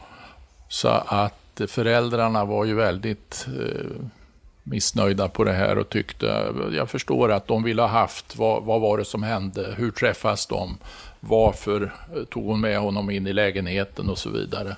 så 0.68 0.88
att 0.90 1.62
föräldrarna 1.68 2.46
var 2.46 2.66
ju 2.66 2.76
väldigt 2.76 3.48
eh, 3.48 4.06
missnöjda 4.72 5.30
på 5.30 5.44
det 5.44 5.52
här 5.52 5.78
och 5.78 5.90
tyckte, 5.90 6.54
jag 6.72 6.90
förstår 6.90 7.32
att 7.32 7.48
de 7.48 7.64
ville 7.64 7.82
ha 7.82 7.90
haft, 7.90 8.36
vad, 8.36 8.64
vad 8.64 8.82
var 8.82 8.98
det 8.98 9.06
som 9.06 9.24
hände, 9.24 9.74
hur 9.78 9.92
träffas 9.92 10.46
de, 10.48 10.78
varför 11.20 11.92
tog 12.30 12.46
hon 12.46 12.62
med 12.62 12.80
honom 12.80 13.10
in 13.10 13.28
i 13.28 13.34
lägenheten 13.34 14.10
och 14.10 14.18
så 14.18 14.30
vidare. 14.30 14.76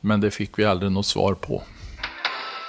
Men 0.00 0.20
det 0.20 0.30
fick 0.30 0.58
vi 0.58 0.64
aldrig 0.64 0.92
något 0.92 1.06
svar 1.06 1.34
på. 1.34 1.62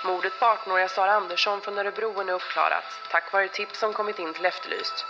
Mordet 0.05 0.39
på 0.39 0.45
18-åriga 0.45 0.87
Sara 0.87 1.13
Andersson 1.13 1.61
från 1.61 1.77
Örebro 1.77 2.19
är 2.19 2.25
nu 2.25 2.31
uppklarat 2.31 2.83
tack 3.11 3.33
vare 3.33 3.47
tips 3.47 3.79
som 3.79 3.93
kommit 3.93 4.19
in 4.19 4.33
till 4.33 4.45
Efterlyst. 4.45 5.05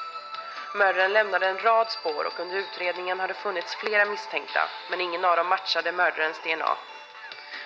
Mördaren 0.75 1.13
lämnade 1.13 1.45
en 1.47 1.57
rad 1.57 1.87
spår 1.91 2.23
och 2.29 2.39
under 2.39 2.55
utredningen 2.57 3.19
har 3.19 3.27
det 3.27 3.33
funnits 3.33 3.75
flera 3.75 4.05
misstänkta, 4.05 4.63
men 4.89 5.01
ingen 5.01 5.25
av 5.25 5.35
dem 5.37 5.47
matchade 5.47 5.91
mördarens 5.91 6.39
DNA. 6.43 6.71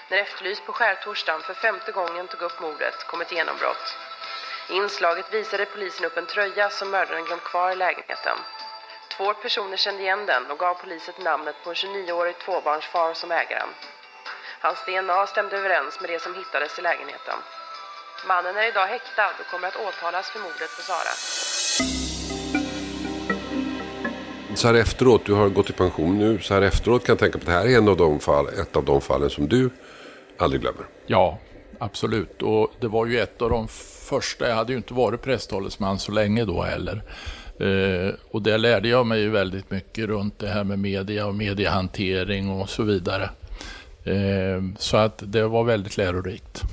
När 0.09 0.17
Efterlyst 0.17 0.65
på 0.65 0.73
skärtorsdagen 0.73 1.41
för 1.41 1.53
femte 1.53 1.91
gången 1.91 2.27
tog 2.27 2.41
upp 2.41 2.61
mordet 2.61 3.07
kom 3.07 3.21
ett 3.21 3.31
genombrott. 3.31 3.97
I 4.69 4.73
inslaget 4.73 5.33
visade 5.33 5.65
polisen 5.65 6.05
upp 6.05 6.17
en 6.17 6.25
tröja 6.25 6.69
som 6.69 6.89
mördaren 6.89 7.25
glömt 7.25 7.43
kvar 7.43 7.71
i 7.71 7.75
lägenheten. 7.75 8.37
Två 9.17 9.33
personer 9.33 9.77
kände 9.77 10.01
igen 10.01 10.25
den 10.25 10.51
och 10.51 10.59
gav 10.59 10.73
polisen 10.73 11.13
namnet 11.23 11.55
på 11.63 11.69
en 11.69 11.75
29-årig 11.75 12.37
tvåbarnsfar 12.39 13.13
som 13.13 13.31
ägaren. 13.31 13.69
Hans 14.59 14.85
DNA 14.85 15.27
stämde 15.27 15.57
överens 15.57 16.01
med 16.01 16.09
det 16.09 16.21
som 16.21 16.35
hittades 16.35 16.79
i 16.79 16.81
lägenheten. 16.81 17.39
Mannen 18.27 18.57
är 18.57 18.67
idag 18.67 18.87
häktad 18.87 19.31
och 19.39 19.51
kommer 19.51 19.67
att 19.67 19.75
åtalas 19.75 20.29
för 20.29 20.39
mordet 20.39 20.75
på 20.75 20.81
Sara 20.81 21.13
så 24.57 24.67
här 24.67 24.75
efteråt, 24.75 25.25
du 25.25 25.33
har 25.33 25.49
gått 25.49 25.69
i 25.69 25.73
pension 25.73 26.19
nu, 26.19 26.39
så 26.39 26.53
här 26.53 26.61
efteråt 26.61 27.05
kan 27.05 27.13
jag 27.13 27.19
tänka 27.19 27.37
på 27.37 27.41
att 27.41 27.45
det 27.45 27.51
här 27.51 27.65
är 27.65 27.77
en 27.77 27.87
av 27.87 27.97
de 27.97 28.19
fall, 28.19 28.47
ett 28.47 28.75
av 28.75 28.83
de 28.83 29.01
fallen 29.01 29.29
som 29.29 29.47
du 29.47 29.69
aldrig 30.37 30.61
glömmer. 30.61 30.85
Ja, 31.07 31.39
absolut. 31.79 32.41
Och 32.41 32.71
det 32.79 32.87
var 32.87 33.05
ju 33.05 33.19
ett 33.19 33.41
av 33.41 33.49
de 33.49 33.67
första, 34.09 34.47
jag 34.49 34.55
hade 34.55 34.71
ju 34.71 34.77
inte 34.77 34.93
varit 34.93 35.21
presstalesman 35.21 35.99
så 35.99 36.11
länge 36.11 36.45
då 36.45 36.61
heller. 36.61 37.03
Eh, 37.59 38.13
och 38.31 38.41
där 38.41 38.57
lärde 38.57 38.89
jag 38.89 39.05
mig 39.05 39.21
ju 39.21 39.29
väldigt 39.29 39.71
mycket 39.71 40.05
runt 40.05 40.39
det 40.39 40.47
här 40.47 40.63
med 40.63 40.79
media 40.79 41.25
och 41.27 41.35
mediehantering 41.35 42.49
och 42.49 42.69
så 42.69 42.83
vidare. 42.83 43.29
Eh, 44.03 44.63
så 44.77 44.97
att 44.97 45.23
det 45.25 45.47
var 45.47 45.63
väldigt 45.63 45.97
lärorikt 45.97 46.63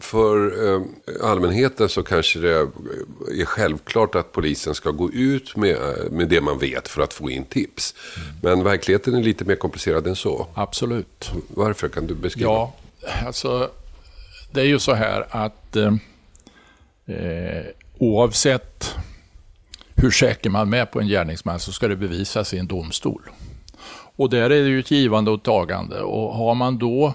för 0.00 0.66
eh, 0.74 0.82
allmänheten 1.30 1.88
så 1.88 2.02
kanske 2.02 2.38
det 2.38 2.58
är 3.40 3.44
självklart 3.44 4.14
att 4.14 4.32
polisen 4.32 4.74
ska 4.74 4.90
gå 4.90 5.10
ut 5.12 5.56
med, 5.56 5.76
med 6.10 6.28
det 6.28 6.40
man 6.40 6.58
vet 6.58 6.88
för 6.88 7.02
att 7.02 7.12
få 7.12 7.30
in 7.30 7.44
tips. 7.44 7.94
Mm. 8.16 8.28
Men 8.42 8.64
verkligheten 8.64 9.14
är 9.14 9.22
lite 9.22 9.44
mer 9.44 9.56
komplicerad 9.56 10.06
än 10.06 10.16
så. 10.16 10.46
Absolut. 10.54 11.30
Varför? 11.48 11.88
Kan 11.88 12.06
du 12.06 12.14
beskriva? 12.14 12.50
Ja, 12.50 12.74
alltså 13.26 13.70
det 14.50 14.60
är 14.60 14.64
ju 14.64 14.78
så 14.78 14.94
här 14.94 15.26
att 15.30 15.76
eh, 15.76 15.94
eh 17.06 17.64
oavsett 17.98 18.94
hur 19.94 20.10
säker 20.10 20.50
man 20.50 20.74
är 20.74 20.86
på 20.86 21.00
en 21.00 21.08
gärningsman 21.08 21.60
så 21.60 21.72
ska 21.72 21.88
det 21.88 21.96
bevisas 21.96 22.54
i 22.54 22.58
en 22.58 22.66
domstol. 22.66 23.22
Och 24.16 24.30
där 24.30 24.50
är 24.50 24.62
det 24.62 24.68
ju 24.68 24.80
ett 24.80 24.90
givande 24.90 25.30
och 25.30 25.42
tagande. 25.42 26.00
Och 26.00 26.34
har 26.34 26.54
man 26.54 26.78
då 26.78 27.14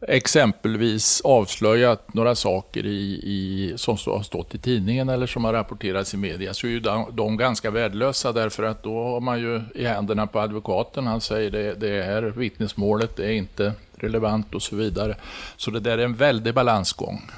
exempelvis 0.00 1.20
avslöjat 1.24 2.14
några 2.14 2.34
saker 2.34 2.86
i, 2.86 3.20
i, 3.22 3.72
som 3.76 3.96
har 4.06 4.22
stått 4.22 4.54
i 4.54 4.58
tidningen 4.58 5.08
eller 5.08 5.26
som 5.26 5.44
har 5.44 5.52
rapporterats 5.52 6.14
i 6.14 6.16
media 6.16 6.54
så 6.54 6.66
är 6.66 6.70
ju 6.70 6.80
de, 6.80 7.16
de 7.16 7.36
ganska 7.36 7.70
värdelösa 7.70 8.32
därför 8.32 8.62
att 8.62 8.82
då 8.82 9.04
har 9.04 9.20
man 9.20 9.40
ju 9.40 9.62
i 9.74 9.84
händerna 9.84 10.26
på 10.26 10.40
advokaten. 10.40 11.06
Han 11.06 11.20
säger 11.20 11.50
det, 11.50 11.74
det 11.74 12.04
är 12.04 12.22
vittnesmålet, 12.22 13.16
det 13.16 13.24
är 13.26 13.32
inte 13.32 13.72
relevant 13.94 14.54
och 14.54 14.62
så 14.62 14.76
vidare. 14.76 15.16
Så 15.56 15.70
det 15.70 15.80
där 15.80 15.98
är 15.98 16.04
en 16.04 16.14
väldig 16.14 16.54
balansgång. 16.54 17.30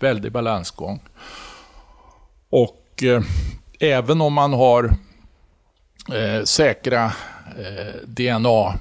Väldig 0.00 0.32
balansgång. 0.32 1.00
Och 2.50 3.02
eh, 3.02 3.22
även 3.80 4.20
om 4.20 4.32
man 4.32 4.52
har 4.52 4.84
eh, 6.12 6.44
säkra 6.44 7.04
eh, 7.58 7.94
DNA 8.04 8.74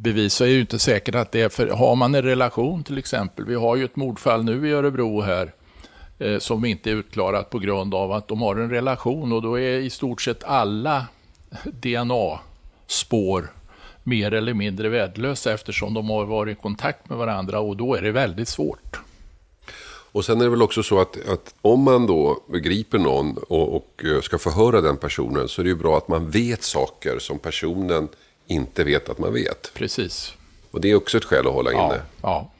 bevis 0.00 0.34
så 0.34 0.44
är 0.44 0.48
det 0.48 0.54
ju 0.54 0.60
inte 0.60 0.78
säkert 0.78 1.14
att 1.14 1.32
det 1.32 1.40
är 1.40 1.48
för 1.48 1.68
har 1.68 1.96
man 1.96 2.14
en 2.14 2.22
relation 2.22 2.84
till 2.84 2.98
exempel. 2.98 3.44
Vi 3.44 3.54
har 3.54 3.76
ju 3.76 3.84
ett 3.84 3.96
mordfall 3.96 4.44
nu 4.44 4.68
i 4.68 4.72
Örebro 4.72 5.20
här 5.20 5.52
eh, 6.18 6.38
som 6.38 6.64
inte 6.64 6.90
är 6.90 6.94
utklarat 6.94 7.50
på 7.50 7.58
grund 7.58 7.94
av 7.94 8.12
att 8.12 8.28
de 8.28 8.42
har 8.42 8.56
en 8.56 8.70
relation 8.70 9.32
och 9.32 9.42
då 9.42 9.58
är 9.58 9.78
i 9.78 9.90
stort 9.90 10.22
sett 10.22 10.44
alla 10.44 11.06
DNA-spår 11.64 13.52
mer 14.02 14.34
eller 14.34 14.54
mindre 14.54 14.88
värdelösa 14.88 15.52
eftersom 15.52 15.94
de 15.94 16.10
har 16.10 16.24
varit 16.24 16.58
i 16.58 16.60
kontakt 16.60 17.08
med 17.08 17.18
varandra 17.18 17.60
och 17.60 17.76
då 17.76 17.94
är 17.94 18.02
det 18.02 18.12
väldigt 18.12 18.48
svårt. 18.48 19.00
Och 20.12 20.24
sen 20.24 20.40
är 20.40 20.44
det 20.44 20.50
väl 20.50 20.62
också 20.62 20.82
så 20.82 21.00
att, 21.00 21.28
att 21.28 21.54
om 21.62 21.82
man 21.82 22.06
då 22.06 22.42
griper 22.48 22.98
någon 22.98 23.36
och, 23.48 23.76
och, 23.76 24.04
eh, 24.04 24.20
ska 24.20 24.38
förhöra 24.38 24.80
den 24.80 24.96
personen 24.96 25.48
så 25.48 25.62
är 25.62 25.64
det 25.64 25.70
ju 25.70 25.76
bra 25.76 25.96
att 25.96 26.08
man 26.08 26.30
vet 26.30 26.62
saker 26.62 27.18
som 27.18 27.38
personen 27.38 28.08
inte 28.52 28.84
vet 28.84 29.08
att 29.08 29.18
man 29.18 29.32
vet. 29.32 29.70
Precis. 29.74 30.34
Och 30.70 30.80
det 30.80 30.90
är 30.90 30.94
också 30.94 31.18
ett 31.18 31.24
skäl 31.24 31.46
att 31.46 31.52
hålla 31.52 31.72
inne. 31.72 31.80
Ja, 31.80 32.00
ja. 32.22 32.50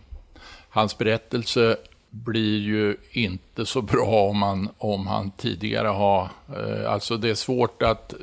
Hans 0.68 0.98
berättelse 0.98 1.76
blir 2.10 2.60
ju 2.60 2.96
inte 3.10 3.66
så 3.66 3.82
bra 3.82 4.28
om, 4.28 4.38
man, 4.38 4.68
om 4.78 5.06
han 5.06 5.30
tidigare 5.30 5.88
har... 5.88 6.28
Eh, 6.56 6.92
alltså 6.92 7.16
det 7.16 7.30
är 7.30 7.34
svårt 7.34 7.82
att 7.82 8.14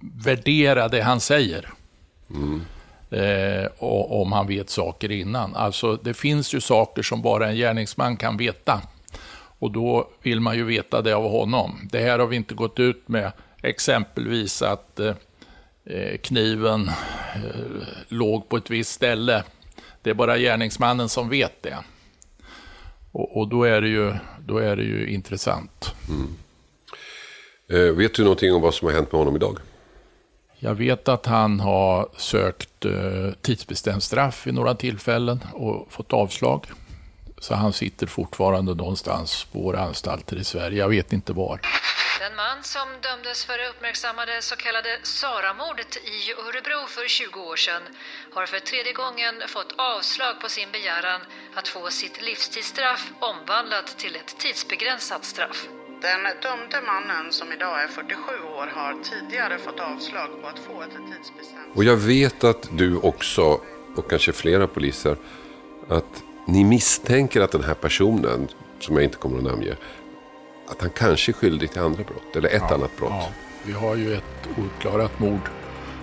värdera 0.00 0.88
det 0.88 1.00
han 1.00 1.20
säger. 1.20 1.72
Mm. 2.30 2.62
Eh, 3.10 3.66
och, 3.78 4.22
om 4.22 4.32
han 4.32 4.46
vet 4.46 4.70
saker 4.70 5.10
innan. 5.10 5.56
Alltså 5.56 5.96
det 5.96 6.14
finns 6.14 6.54
ju 6.54 6.60
saker 6.60 7.02
som 7.02 7.22
bara 7.22 7.48
en 7.48 7.56
gärningsman 7.56 8.16
kan 8.16 8.36
veta. 8.36 8.82
Och 9.58 9.70
då 9.70 10.08
vill 10.22 10.40
man 10.40 10.56
ju 10.56 10.64
veta 10.64 11.02
det 11.02 11.12
av 11.12 11.30
honom. 11.30 11.88
Det 11.92 12.00
här 12.00 12.18
har 12.18 12.26
vi 12.26 12.36
inte 12.36 12.54
gått 12.54 12.78
ut 12.78 13.08
med. 13.08 13.32
Exempelvis 13.62 14.62
att 14.62 15.00
Eh, 15.00 15.14
kniven 16.22 16.88
eh, 17.34 17.86
låg 18.08 18.48
på 18.48 18.56
ett 18.56 18.70
visst 18.70 18.92
ställe. 18.92 19.44
Det 20.02 20.10
är 20.10 20.14
bara 20.14 20.38
gärningsmannen 20.38 21.08
som 21.08 21.28
vet 21.28 21.62
det. 21.62 21.78
Och, 23.12 23.36
och 23.36 23.48
då, 23.48 23.64
är 23.64 23.80
det 23.80 23.88
ju, 23.88 24.14
då 24.46 24.58
är 24.58 24.76
det 24.76 24.82
ju 24.82 25.10
intressant. 25.10 25.94
Mm. 26.08 26.36
Eh, 27.68 27.94
vet 27.94 28.14
du 28.14 28.22
någonting 28.22 28.54
om 28.54 28.62
vad 28.62 28.74
som 28.74 28.86
har 28.86 28.94
hänt 28.94 29.12
med 29.12 29.18
honom 29.18 29.36
idag? 29.36 29.58
Jag 30.58 30.74
vet 30.74 31.08
att 31.08 31.26
han 31.26 31.60
har 31.60 32.08
sökt 32.16 32.84
eh, 32.84 33.32
tidsbestämt 33.42 34.02
straff 34.02 34.46
vid 34.46 34.54
några 34.54 34.74
tillfällen 34.74 35.40
och 35.52 35.92
fått 35.92 36.12
avslag. 36.12 36.66
Så 37.38 37.54
han 37.54 37.72
sitter 37.72 38.06
fortfarande 38.06 38.74
någonstans 38.74 39.46
på 39.52 39.62
våra 39.62 39.80
anstalter 39.80 40.36
i 40.36 40.44
Sverige. 40.44 40.78
Jag 40.78 40.88
vet 40.88 41.12
inte 41.12 41.32
var. 41.32 41.60
Den 42.24 42.36
man 42.36 42.62
som 42.62 42.88
dömdes 43.08 43.44
för 43.44 43.56
det 43.58 43.68
uppmärksammade 43.68 44.34
så 44.40 44.56
kallade 44.56 44.92
Saramordet 45.02 45.96
i 45.96 46.18
Örebro 46.44 46.80
för 46.86 47.08
20 47.08 47.40
år 47.40 47.56
sedan 47.56 47.82
har 48.34 48.46
för 48.46 48.58
tredje 48.58 48.92
gången 48.92 49.34
fått 49.46 49.72
avslag 49.76 50.40
på 50.42 50.48
sin 50.48 50.68
begäran 50.72 51.20
att 51.54 51.68
få 51.68 51.90
sitt 51.90 52.22
livstidsstraff 52.22 53.12
omvandlat 53.20 53.98
till 53.98 54.16
ett 54.16 54.38
tidsbegränsat 54.38 55.24
straff. 55.24 55.68
Den 56.02 56.22
dömde 56.42 56.78
mannen 56.92 57.32
som 57.32 57.52
idag 57.52 57.82
är 57.82 57.88
47 57.88 58.20
år 58.58 58.66
har 58.66 58.92
tidigare 59.10 59.58
fått 59.58 59.80
avslag 59.80 60.28
på 60.42 60.46
att 60.48 60.58
få 60.58 60.82
ett 60.82 60.96
tidsbestämt... 61.12 61.76
Och 61.76 61.84
jag 61.84 61.96
vet 61.96 62.44
att 62.44 62.68
du 62.70 62.96
också, 62.96 63.60
och 63.96 64.10
kanske 64.10 64.32
flera 64.32 64.66
poliser, 64.66 65.16
att 65.88 66.22
ni 66.46 66.64
misstänker 66.64 67.40
att 67.40 67.52
den 67.52 67.64
här 67.64 67.74
personen, 67.74 68.48
som 68.80 68.96
jag 68.96 69.04
inte 69.04 69.16
kommer 69.16 69.38
att 69.38 69.44
namnge, 69.44 69.76
att 70.70 70.80
han 70.80 70.90
kanske 70.90 71.30
är 71.30 71.34
skyldig 71.34 71.70
till 71.70 71.80
andra 71.80 72.04
brott, 72.04 72.36
eller 72.36 72.48
ett 72.48 72.62
ja, 72.68 72.74
annat 72.74 72.96
brott. 72.96 73.10
Ja. 73.10 73.28
Vi 73.62 73.72
har 73.72 73.96
ju 73.96 74.14
ett 74.14 74.48
ouppklarat 74.58 75.18
mord 75.18 75.50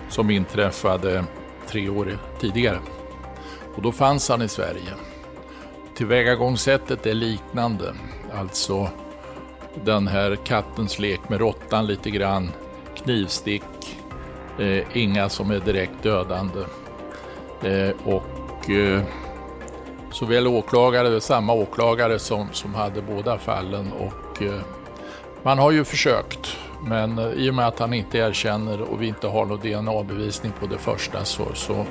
som 0.08 0.30
inträffade 0.30 1.24
tre 1.66 1.88
år 1.88 2.18
tidigare. 2.40 2.78
Och 3.74 3.82
då 3.82 3.92
fanns 3.92 4.28
han 4.28 4.42
i 4.42 4.48
Sverige. 4.48 4.92
Tillvägagångssättet 5.94 7.06
är 7.06 7.14
liknande. 7.14 7.94
Alltså 8.34 8.90
den 9.84 10.06
här 10.06 10.36
kattens 10.36 10.98
lek 10.98 11.28
med 11.28 11.40
råttan 11.40 11.86
lite 11.86 12.10
grann. 12.10 12.52
Knivstick. 12.96 13.98
Eh, 14.58 14.96
inga 14.96 15.28
som 15.28 15.50
är 15.50 15.60
direkt 15.60 16.02
dödande. 16.02 16.60
Eh, 17.62 17.90
och 18.04 18.70
eh, 18.70 19.02
såväl 20.12 20.46
åklagare, 20.46 21.20
samma 21.20 21.52
åklagare 21.52 22.18
som, 22.18 22.48
som 22.52 22.74
hade 22.74 23.02
båda 23.02 23.38
fallen 23.38 23.92
och 23.92 24.27
Eh, 24.40 24.60
man 25.42 25.58
har 25.58 25.70
ju 25.70 25.84
försökt 25.84 26.56
men 26.84 27.18
eh, 27.18 27.32
i 27.32 27.50
och 27.50 27.54
med 27.54 27.66
att 27.66 27.78
han 27.78 27.94
inte 27.94 28.18
erkänner 28.18 28.80
och 28.80 29.02
vi 29.02 29.06
inte 29.06 29.26
har 29.26 29.46
någon 29.46 29.60
DNA-bevisning 29.60 30.52
på 30.60 30.66
det 30.66 30.78
första 30.78 31.24
så, 31.24 31.54
så 31.54 31.86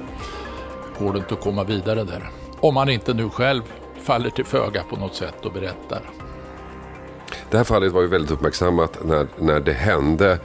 går 1.00 1.14
det 1.14 1.20
inte 1.20 1.34
att 1.34 1.42
komma 1.42 1.64
vidare 1.64 2.04
där. 2.04 2.30
Om 2.60 2.74
man 2.74 2.90
inte 2.90 3.14
nu 3.14 3.30
själv 3.30 3.62
faller 4.04 4.30
till 4.30 4.46
föga 4.46 4.84
på 4.84 4.96
något 4.96 5.16
sätt 5.16 5.46
och 5.46 5.52
berättar. 5.52 6.02
Det 7.50 7.58
här 7.58 7.64
fallet 7.64 7.94
var 7.94 8.02
ju 8.02 8.08
väldigt 8.08 8.32
uppmärksammat 8.32 8.98
när, 9.06 9.28
när 9.40 9.60
det 9.60 9.74
hände 9.74 10.40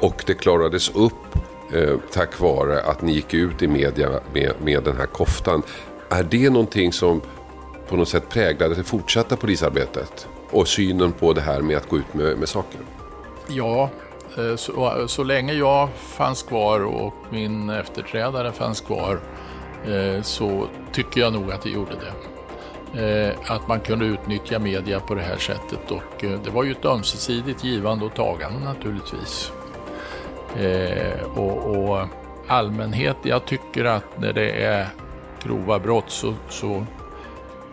och 0.00 0.22
det 0.26 0.34
klarades 0.34 0.88
upp 0.88 1.36
eh, 1.72 1.96
tack 2.12 2.40
vare 2.40 2.82
att 2.82 3.02
ni 3.02 3.12
gick 3.12 3.34
ut 3.34 3.62
i 3.62 3.68
media 3.68 4.10
med, 4.32 4.52
med 4.62 4.82
den 4.82 4.96
här 4.96 5.06
koftan. 5.06 5.62
Är 6.08 6.22
det 6.22 6.50
någonting 6.50 6.92
som 6.92 7.20
på 7.88 7.96
något 7.96 8.08
sätt 8.08 8.28
präglade 8.28 8.74
det 8.74 8.84
fortsatta 8.84 9.36
polisarbetet? 9.36 10.28
Och 10.56 10.68
synen 10.68 11.12
på 11.12 11.32
det 11.32 11.40
här 11.40 11.60
med 11.60 11.76
att 11.76 11.88
gå 11.88 11.96
ut 11.96 12.14
med, 12.14 12.38
med 12.38 12.48
saker? 12.48 12.80
Ja, 13.48 13.90
eh, 14.38 14.56
så, 14.56 15.04
så 15.08 15.24
länge 15.24 15.52
jag 15.52 15.88
fanns 15.96 16.42
kvar 16.42 16.84
och 16.84 17.14
min 17.30 17.70
efterträdare 17.70 18.52
fanns 18.52 18.80
kvar 18.80 19.20
eh, 19.86 20.22
så 20.22 20.66
tycker 20.92 21.20
jag 21.20 21.32
nog 21.32 21.52
att 21.52 21.62
det 21.62 21.70
gjorde 21.70 21.92
det. 21.94 22.12
Eh, 23.02 23.52
att 23.52 23.68
man 23.68 23.80
kunde 23.80 24.04
utnyttja 24.04 24.58
media 24.58 25.00
på 25.00 25.14
det 25.14 25.22
här 25.22 25.36
sättet 25.36 25.90
och 25.90 26.24
det 26.44 26.50
var 26.50 26.64
ju 26.64 26.70
ett 26.70 26.84
ömsesidigt 26.84 27.64
givande 27.64 28.04
och 28.04 28.14
tagande 28.14 28.64
naturligtvis. 28.64 29.52
Och, 31.34 31.76
och 31.76 32.06
allmänhet, 32.46 33.16
jag 33.22 33.44
tycker 33.44 33.84
att 33.84 34.18
när 34.18 34.32
det 34.32 34.50
är 34.50 34.88
grova 35.42 35.78
brott 35.78 36.10
så, 36.10 36.34
så 36.48 36.86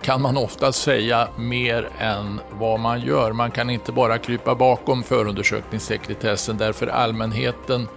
kan 0.04 0.22
man 0.22 0.38
ofta 0.38 0.72
säga 0.72 1.28
mer 1.38 1.90
än 2.00 2.40
vad 2.52 2.80
man 2.80 3.02
gör. 3.02 3.34
Man 3.34 3.52
kan 3.52 3.70
inte 3.70 3.92
bara 3.92 4.18
krypa 4.18 4.56
bakom 4.56 5.04
förundersökningssekretessen 5.04 6.58
därför 6.58 6.88
allmänheten 6.88 7.88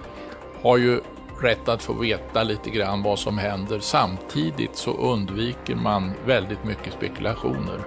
har 0.63 0.77
ju 0.77 1.01
rätt 1.41 1.69
att 1.69 1.83
få 1.83 1.93
veta 1.93 2.43
lite 2.43 2.71
grann 2.71 3.03
vad 3.03 3.19
som 3.19 3.39
händer. 3.39 3.81
Samtidigt 3.81 4.77
så 4.77 4.91
undviker 4.91 5.75
man 5.75 6.13
väldigt 6.27 6.65
mycket 6.65 6.93
spekulationer. 6.93 7.81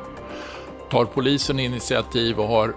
Tar 0.90 1.06
polisen 1.06 1.60
initiativ 1.60 2.40
och 2.40 2.48
har 2.48 2.68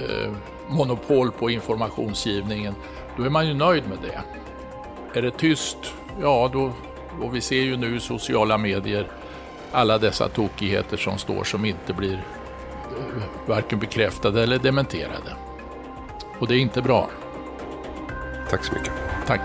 eh, 0.00 0.32
monopol 0.68 1.30
på 1.30 1.50
informationsgivningen, 1.50 2.74
då 3.16 3.22
är 3.22 3.30
man 3.30 3.46
ju 3.46 3.54
nöjd 3.54 3.88
med 3.88 3.98
det. 4.02 4.20
Är 5.18 5.22
det 5.22 5.30
tyst, 5.30 5.78
ja 6.20 6.50
då 6.52 6.72
och 7.20 7.34
vi 7.34 7.40
ser 7.40 7.62
ju 7.62 7.76
nu 7.76 7.96
i 7.96 8.00
sociala 8.00 8.58
medier 8.58 9.08
alla 9.76 9.98
dessa 9.98 10.28
tokigheter 10.28 10.96
som 10.96 11.18
står 11.18 11.44
som 11.44 11.64
inte 11.64 11.92
blir 11.92 12.12
eh, 12.14 13.22
varken 13.46 13.78
bekräftade 13.78 14.42
eller 14.42 14.58
dementerade. 14.58 15.36
Och 16.38 16.48
det 16.48 16.54
är 16.54 16.58
inte 16.58 16.82
bra. 16.82 17.10
Tack 18.50 18.64
så 18.64 18.72
mycket. 18.72 18.92
Tack. 19.26 19.40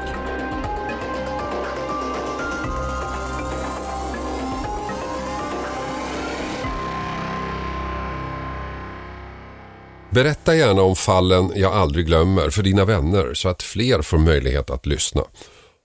Berätta 10.09 10.55
gärna 10.55 10.81
om 10.81 10.95
fallen 10.95 11.51
jag 11.55 11.73
aldrig 11.73 12.05
glömmer 12.05 12.49
för 12.49 12.63
dina 12.63 12.85
vänner 12.85 13.33
så 13.33 13.49
att 13.49 13.63
fler 13.63 14.01
får 14.01 14.17
möjlighet 14.17 14.69
att 14.69 14.85
lyssna. 14.85 15.21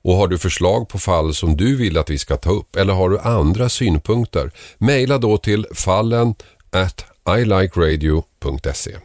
Och 0.06 0.16
har 0.16 0.28
du 0.28 0.38
förslag 0.38 0.88
på 0.88 0.98
fall 0.98 1.34
som 1.34 1.56
du 1.56 1.76
vill 1.76 1.98
att 1.98 2.10
vi 2.10 2.18
ska 2.18 2.36
ta 2.36 2.50
upp 2.50 2.76
eller 2.76 2.92
har 2.92 3.10
du 3.10 3.18
andra 3.18 3.68
synpunkter, 3.68 4.50
mejla 4.78 5.18
då 5.18 5.38
till 5.38 5.66
fallen 5.74 6.34
at 6.70 7.04
ilikeradio.se. 7.38 8.96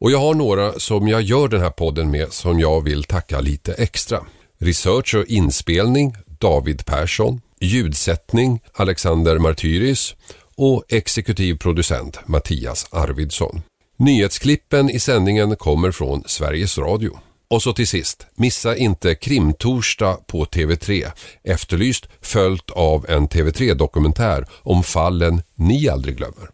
Och 0.00 0.10
jag 0.10 0.18
har 0.18 0.34
några 0.34 0.72
som 0.72 1.08
jag 1.08 1.22
gör 1.22 1.48
den 1.48 1.60
här 1.60 1.70
podden 1.70 2.10
med 2.10 2.32
som 2.32 2.60
jag 2.60 2.84
vill 2.84 3.04
tacka 3.04 3.40
lite 3.40 3.72
extra. 3.72 4.20
Research 4.58 5.14
och 5.14 5.24
inspelning 5.24 6.14
David 6.26 6.86
Persson. 6.86 7.40
Ljudsättning 7.60 8.60
Alexander 8.72 9.38
Martyris 9.38 10.14
och 10.56 10.84
exekutiv 10.88 11.58
producent 11.58 12.18
Mattias 12.26 12.86
Arvidsson. 12.90 13.62
Nyhetsklippen 13.96 14.90
i 14.90 15.00
sändningen 15.00 15.56
kommer 15.56 15.90
från 15.90 16.22
Sveriges 16.26 16.78
Radio. 16.78 17.18
Och 17.52 17.62
så 17.62 17.72
till 17.72 17.88
sist, 17.88 18.26
missa 18.34 18.76
inte 18.76 19.14
Krimtorsdag 19.14 20.26
på 20.26 20.44
TV3. 20.44 21.12
Efterlyst 21.44 22.08
följt 22.20 22.70
av 22.70 23.06
en 23.08 23.28
TV3-dokumentär 23.28 24.46
om 24.62 24.82
fallen 24.82 25.42
ni 25.54 25.88
aldrig 25.88 26.16
glömmer. 26.16 26.48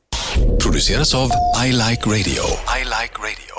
Produceras 0.63 1.15
av 1.15 1.31
I 1.67 1.73
Like 1.73 2.03
Radio. 2.07 2.43
I 2.79 2.85
like 2.85 3.15
radio. 3.19 3.59